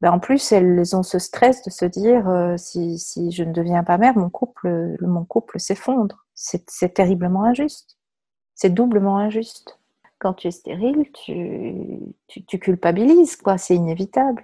ben, 0.00 0.12
en 0.12 0.18
plus, 0.20 0.52
elles 0.52 0.94
ont 0.96 1.02
ce 1.02 1.18
stress 1.18 1.62
de 1.62 1.70
se 1.70 1.84
dire 1.86 2.28
euh, 2.28 2.56
si, 2.56 2.98
si, 2.98 3.32
je 3.32 3.42
ne 3.44 3.52
deviens 3.52 3.84
pas 3.84 3.98
mère, 3.98 4.16
mon 4.16 4.30
couple, 4.30 4.96
mon 5.00 5.24
couple 5.24 5.58
s'effondre. 5.60 6.26
C'est 6.34 6.94
terriblement 6.94 7.44
injuste. 7.44 7.98
C'est 8.54 8.70
doublement 8.70 9.18
injuste. 9.18 9.78
Quand 10.24 10.32
tu 10.32 10.48
es 10.48 10.52
stérile, 10.52 11.12
tu, 11.12 12.00
tu, 12.28 12.58
culpabilises, 12.58 13.36
quoi. 13.36 13.58
C'est 13.58 13.76
inévitable. 13.76 14.42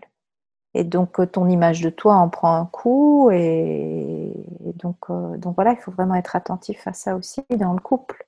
Et 0.75 0.85
donc, 0.85 1.19
euh, 1.19 1.25
ton 1.25 1.49
image 1.49 1.81
de 1.81 1.89
toi 1.89 2.17
en 2.17 2.29
prend 2.29 2.55
un 2.55 2.67
coup. 2.67 3.31
Et, 3.33 4.31
donc, 4.75 4.99
euh, 5.09 5.39
donc, 5.39 5.55
voilà, 5.55 5.73
il 5.73 5.79
faut 5.79 5.91
vraiment 5.91 6.17
être 6.17 6.37
attentif 6.37 6.87
à 6.87 6.93
ça 6.93 7.17
aussi 7.17 7.41
dans 7.49 7.73
le 7.73 7.81
couple. 7.81 8.27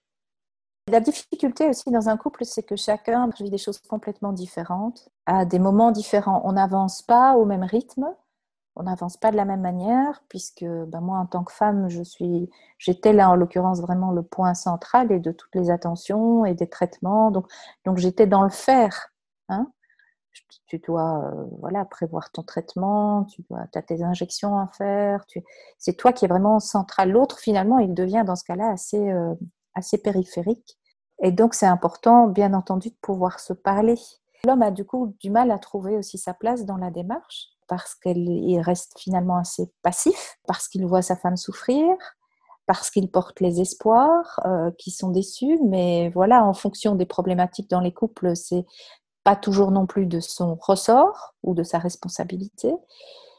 La 0.90 1.00
difficulté 1.00 1.68
aussi 1.68 1.90
dans 1.90 2.08
un 2.08 2.16
couple, 2.16 2.46
c'est 2.46 2.62
que 2.62 2.74
chacun 2.74 3.28
vit 3.38 3.50
des 3.50 3.58
choses 3.58 3.80
complètement 3.80 4.32
différentes, 4.32 5.10
à 5.26 5.44
des 5.44 5.58
moments 5.58 5.92
différents. 5.92 6.40
On 6.46 6.52
n'avance 6.52 7.02
pas 7.02 7.36
au 7.36 7.44
même 7.44 7.64
rythme, 7.64 8.14
on 8.76 8.84
n'avance 8.84 9.16
pas 9.16 9.30
de 9.30 9.36
la 9.36 9.44
même 9.44 9.60
manière, 9.60 10.22
puisque 10.28 10.64
ben 10.64 11.00
moi, 11.00 11.18
en 11.18 11.26
tant 11.26 11.44
que 11.44 11.52
femme, 11.52 11.88
je 11.88 12.02
suis, 12.02 12.50
j'étais 12.78 13.12
là 13.12 13.30
en 13.30 13.36
l'occurrence 13.36 13.80
vraiment 13.80 14.12
le 14.12 14.22
point 14.22 14.54
central 14.54 15.12
et 15.12 15.20
de 15.20 15.32
toutes 15.32 15.54
les 15.54 15.70
attentions 15.70 16.44
et 16.44 16.54
des 16.54 16.68
traitements. 16.68 17.30
Donc, 17.30 17.46
donc 17.84 17.98
j'étais 17.98 18.26
dans 18.26 18.42
le 18.42 18.50
faire. 18.50 19.12
Hein 19.48 19.70
tu 20.66 20.78
dois 20.78 21.24
euh, 21.24 21.44
voilà, 21.60 21.84
prévoir 21.84 22.30
ton 22.30 22.42
traitement, 22.42 23.24
tu 23.24 23.42
dois, 23.50 23.66
as 23.74 23.82
tes 23.82 24.02
injections 24.02 24.58
à 24.58 24.68
faire. 24.68 25.24
C'est 25.78 25.96
toi 25.96 26.12
qui 26.12 26.24
es 26.24 26.28
vraiment 26.28 26.60
central. 26.60 27.10
L'autre, 27.10 27.38
finalement, 27.38 27.78
il 27.78 27.94
devient 27.94 28.24
dans 28.26 28.36
ce 28.36 28.44
cas-là 28.44 28.70
assez, 28.70 29.10
euh, 29.10 29.34
assez 29.74 29.98
périphérique. 29.98 30.78
Et 31.22 31.30
donc, 31.30 31.54
c'est 31.54 31.66
important, 31.66 32.26
bien 32.26 32.54
entendu, 32.54 32.88
de 32.88 32.96
pouvoir 33.00 33.38
se 33.40 33.52
parler. 33.52 33.98
L'homme 34.44 34.62
a 34.62 34.70
du 34.70 34.84
coup 34.84 35.14
du 35.20 35.30
mal 35.30 35.50
à 35.50 35.58
trouver 35.58 35.96
aussi 35.96 36.18
sa 36.18 36.34
place 36.34 36.64
dans 36.64 36.76
la 36.76 36.90
démarche 36.90 37.48
parce 37.72 37.94
qu'il 37.94 38.60
reste 38.60 38.98
finalement 38.98 39.38
assez 39.38 39.72
passif, 39.80 40.36
parce 40.46 40.68
qu'il 40.68 40.84
voit 40.84 41.00
sa 41.00 41.16
femme 41.16 41.38
souffrir, 41.38 41.96
parce 42.66 42.90
qu'il 42.90 43.10
porte 43.10 43.40
les 43.40 43.62
espoirs 43.62 44.40
euh, 44.44 44.70
qui 44.76 44.90
sont 44.90 45.08
déçus. 45.08 45.58
Mais 45.64 46.10
voilà, 46.10 46.44
en 46.44 46.52
fonction 46.52 46.96
des 46.96 47.06
problématiques 47.06 47.70
dans 47.70 47.80
les 47.80 47.94
couples, 47.94 48.36
c'est 48.36 48.66
pas 49.24 49.36
toujours 49.36 49.70
non 49.70 49.86
plus 49.86 50.04
de 50.04 50.20
son 50.20 50.54
ressort 50.60 51.32
ou 51.42 51.54
de 51.54 51.62
sa 51.62 51.78
responsabilité. 51.78 52.74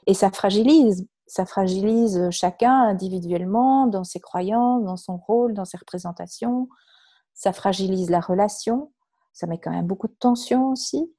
Et 0.07 0.15
ça 0.15 0.31
fragilise, 0.31 1.07
ça 1.27 1.45
fragilise 1.45 2.31
chacun 2.31 2.73
individuellement 2.73 3.85
dans 3.85 4.03
ses 4.03 4.19
croyances, 4.19 4.83
dans 4.83 4.97
son 4.97 5.17
rôle, 5.17 5.53
dans 5.53 5.65
ses 5.65 5.77
représentations. 5.77 6.69
Ça 7.35 7.53
fragilise 7.53 8.09
la 8.09 8.19
relation. 8.19 8.91
Ça 9.31 9.45
met 9.45 9.59
quand 9.59 9.69
même 9.69 9.85
beaucoup 9.85 10.07
de 10.07 10.17
tension 10.19 10.69
aussi. 10.71 11.13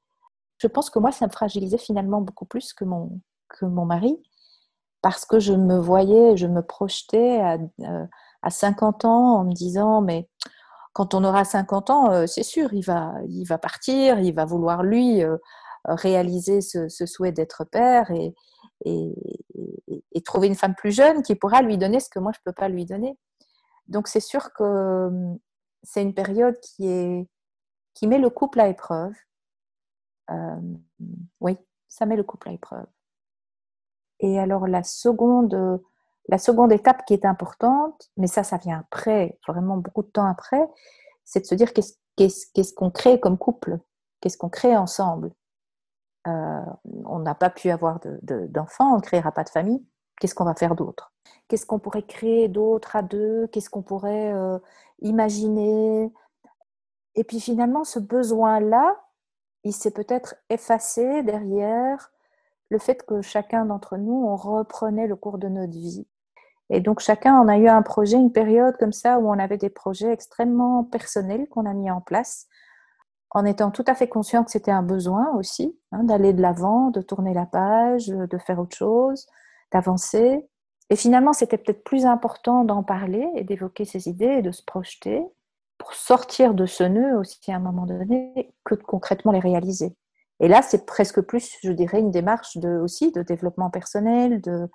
Je 0.57 0.67
pense 0.67 0.89
que 0.89 0.99
moi, 0.99 1.11
ça 1.11 1.27
me 1.27 1.31
fragilisait 1.31 1.77
finalement 1.77 2.21
beaucoup 2.21 2.45
plus 2.45 2.73
que 2.73 2.85
mon, 2.85 3.19
que 3.49 3.65
mon 3.65 3.85
mari 3.85 4.17
parce 5.05 5.23
que 5.23 5.39
je 5.39 5.53
me 5.53 5.77
voyais, 5.77 6.35
je 6.35 6.47
me 6.47 6.63
projetais 6.63 7.39
à, 7.39 7.59
euh, 7.81 8.07
à 8.41 8.49
50 8.49 9.05
ans 9.05 9.35
en 9.35 9.43
me 9.43 9.53
disant, 9.53 10.01
mais 10.01 10.27
quand 10.93 11.13
on 11.13 11.23
aura 11.23 11.45
50 11.45 11.91
ans, 11.91 12.11
euh, 12.11 12.25
c'est 12.25 12.41
sûr, 12.41 12.73
il 12.73 12.81
va, 12.81 13.13
il 13.27 13.43
va 13.43 13.59
partir, 13.59 14.19
il 14.19 14.33
va 14.33 14.45
vouloir 14.45 14.81
lui 14.81 15.21
euh, 15.23 15.37
réaliser 15.85 16.61
ce, 16.61 16.87
souhait 17.05 17.31
d'être 17.31 17.65
père 17.65 18.09
et, 18.09 18.33
et, 18.85 20.21
trouver 20.23 20.47
une 20.47 20.55
femme 20.55 20.73
plus 20.73 20.91
jeune 20.91 21.21
qui 21.21 21.35
pourra 21.35 21.61
lui 21.61 21.77
donner 21.77 21.99
ce 21.99 22.09
que 22.09 22.17
moi 22.17 22.31
je 22.33 22.39
ne 22.39 22.51
peux 22.51 22.55
pas 22.55 22.67
lui 22.67 22.85
donner. 22.85 23.15
Donc 23.87 24.07
c'est 24.07 24.19
sûr 24.19 24.53
que 24.53 25.07
hum, 25.07 25.37
c'est 25.83 26.01
une 26.01 26.15
période 26.15 26.59
qui, 26.61 26.87
est, 26.87 27.27
qui 27.93 28.07
met 28.07 28.17
le 28.17 28.31
couple 28.31 28.59
à 28.59 28.69
épreuve. 28.69 29.13
Euh, 30.31 30.59
oui, 31.39 31.57
ça 31.87 32.05
met 32.05 32.15
le 32.15 32.23
couple 32.23 32.49
à 32.49 32.51
épreuve. 32.51 32.85
Et 34.19 34.39
alors 34.39 34.67
la 34.67 34.83
seconde 34.83 35.81
la 36.27 36.37
seconde 36.37 36.71
étape 36.71 37.05
qui 37.05 37.13
est 37.13 37.25
importante, 37.25 38.09
mais 38.17 38.27
ça, 38.27 38.43
ça 38.43 38.57
vient 38.57 38.79
après, 38.79 39.37
vraiment 39.47 39.77
beaucoup 39.77 40.01
de 40.01 40.07
temps 40.07 40.25
après, 40.25 40.67
c'est 41.23 41.41
de 41.41 41.45
se 41.45 41.55
dire 41.55 41.71
qu'est-ce 41.73 42.73
qu'on 42.73 42.89
crée 42.89 43.19
comme 43.19 43.37
couple, 43.37 43.79
qu'est-ce 44.21 44.37
qu'on 44.37 44.49
crée 44.49 44.75
ensemble? 44.75 45.31
Euh, 46.27 46.65
on 47.05 47.19
n'a 47.19 47.35
pas 47.35 47.51
pu 47.51 47.69
avoir 47.69 47.99
d'enfants, 48.23 48.93
on 48.93 48.97
ne 48.97 49.01
créera 49.01 49.31
pas 49.31 49.43
de 49.43 49.49
famille, 49.49 49.85
qu'est-ce 50.19 50.33
qu'on 50.33 50.45
va 50.45 50.55
faire 50.55 50.75
d'autre? 50.75 51.13
Qu'est-ce 51.47 51.65
qu'on 51.65 51.79
pourrait 51.79 52.05
créer 52.05 52.47
d'autre 52.47 52.95
à 52.95 53.03
deux? 53.03 53.47
Qu'est-ce 53.51 53.69
qu'on 53.69 53.83
pourrait 53.83 54.33
euh, 54.33 54.57
imaginer? 55.01 56.11
Et 57.13 57.23
puis 57.23 57.39
finalement, 57.39 57.83
ce 57.83 57.99
besoin-là, 57.99 58.99
il 59.65 59.73
s'est 59.73 59.91
peut-être 59.91 60.35
effacé 60.49 61.23
derrière 61.23 62.11
le 62.69 62.79
fait 62.79 63.05
que 63.05 63.21
chacun 63.21 63.65
d'entre 63.65 63.97
nous, 63.97 64.25
on 64.25 64.37
reprenait 64.37 65.07
le 65.07 65.17
cours 65.17 65.37
de 65.37 65.49
notre 65.49 65.73
vie 65.73 66.07
et 66.69 66.79
donc 66.79 66.99
chacun 66.99 67.35
en 67.35 67.47
a 67.47 67.57
eu 67.57 67.67
un 67.67 67.81
projet, 67.81 68.17
une 68.17 68.31
période 68.31 68.75
comme 68.77 68.93
ça 68.93 69.19
où 69.19 69.29
on 69.29 69.37
avait 69.37 69.57
des 69.57 69.69
projets 69.69 70.11
extrêmement 70.11 70.83
personnels 70.83 71.47
qu'on 71.49 71.65
a 71.65 71.73
mis 71.73 71.91
en 71.91 72.01
place, 72.01 72.47
en 73.29 73.45
étant 73.45 73.69
tout 73.69 73.83
à 73.87 73.95
fait 73.95 74.07
conscient 74.07 74.43
que 74.43 74.51
c'était 74.51 74.71
un 74.71 74.81
besoin 74.81 75.31
aussi, 75.35 75.77
hein, 75.91 76.03
d'aller 76.03 76.33
de 76.33 76.41
l'avant, 76.41 76.89
de 76.89 77.01
tourner 77.01 77.33
la 77.33 77.45
page, 77.45 78.07
de 78.07 78.37
faire 78.37 78.59
autre 78.59 78.75
chose, 78.75 79.27
d'avancer. 79.71 80.47
Et 80.89 80.95
finalement, 80.95 81.33
c'était 81.33 81.57
peut-être 81.57 81.83
plus 81.83 82.05
important 82.05 82.63
d'en 82.63 82.83
parler 82.83 83.27
et 83.35 83.43
d'évoquer 83.43 83.85
ces 83.85 84.07
idées 84.07 84.25
et 84.25 84.41
de 84.41 84.51
se 84.51 84.63
projeter 84.63 85.23
sortir 85.93 86.53
de 86.53 86.65
ce 86.65 86.83
nœud 86.83 87.17
aussi 87.17 87.51
à 87.51 87.55
un 87.55 87.59
moment 87.59 87.85
donné 87.85 88.53
que 88.63 88.75
de 88.75 88.83
concrètement 88.83 89.31
les 89.31 89.39
réaliser. 89.39 89.95
Et 90.39 90.47
là, 90.47 90.61
c'est 90.61 90.85
presque 90.85 91.21
plus, 91.21 91.57
je 91.63 91.71
dirais, 91.71 91.99
une 91.99 92.11
démarche 92.11 92.57
de, 92.57 92.77
aussi 92.79 93.11
de 93.11 93.21
développement 93.21 93.69
personnel, 93.69 94.41
de, 94.41 94.69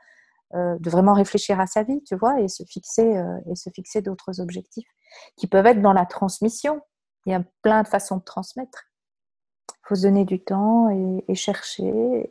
euh, 0.55 0.77
de 0.81 0.91
vraiment 0.91 1.13
réfléchir 1.13 1.61
à 1.61 1.67
sa 1.69 1.85
vie, 1.85 2.03
tu 2.03 2.17
vois, 2.17 2.41
et 2.41 2.49
se 2.49 2.65
fixer, 2.65 3.17
euh, 3.17 3.55
fixer 3.73 4.03
d'autres 4.03 4.41
objectifs 4.41 4.89
qui 5.37 5.47
peuvent 5.47 5.67
être 5.67 5.81
dans 5.81 5.93
la 5.93 6.07
transmission. 6.07 6.81
Il 7.27 7.33
y 7.33 7.35
a 7.37 7.45
plein 7.63 7.83
de 7.83 7.89
façons 7.89 8.17
de 8.17 8.23
transmettre. 8.23 8.87
Il 9.69 9.89
faut 9.89 9.95
se 9.95 10.03
donner 10.03 10.25
du 10.25 10.43
temps 10.43 10.89
et, 11.29 11.35
chercher. 11.37 12.31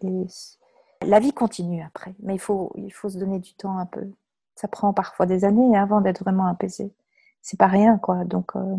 La 1.05 1.19
vie 1.19 1.31
continue 1.31 1.81
après, 1.81 2.13
mais 2.19 2.35
il 2.35 2.39
faut, 2.39 2.73
il 2.75 2.91
faut 2.91 3.09
se 3.09 3.17
donner 3.17 3.39
du 3.39 3.53
temps 3.53 3.77
un 3.77 3.85
peu. 3.85 4.05
Ça 4.55 4.67
prend 4.67 4.91
parfois 4.93 5.25
des 5.25 5.45
années 5.45 5.77
avant 5.77 6.01
d'être 6.01 6.23
vraiment 6.23 6.47
apaisé. 6.47 6.93
C'est 7.41 7.57
pas 7.59 7.67
rien, 7.67 7.97
quoi. 7.97 8.25
Donc, 8.25 8.55
euh, 8.55 8.77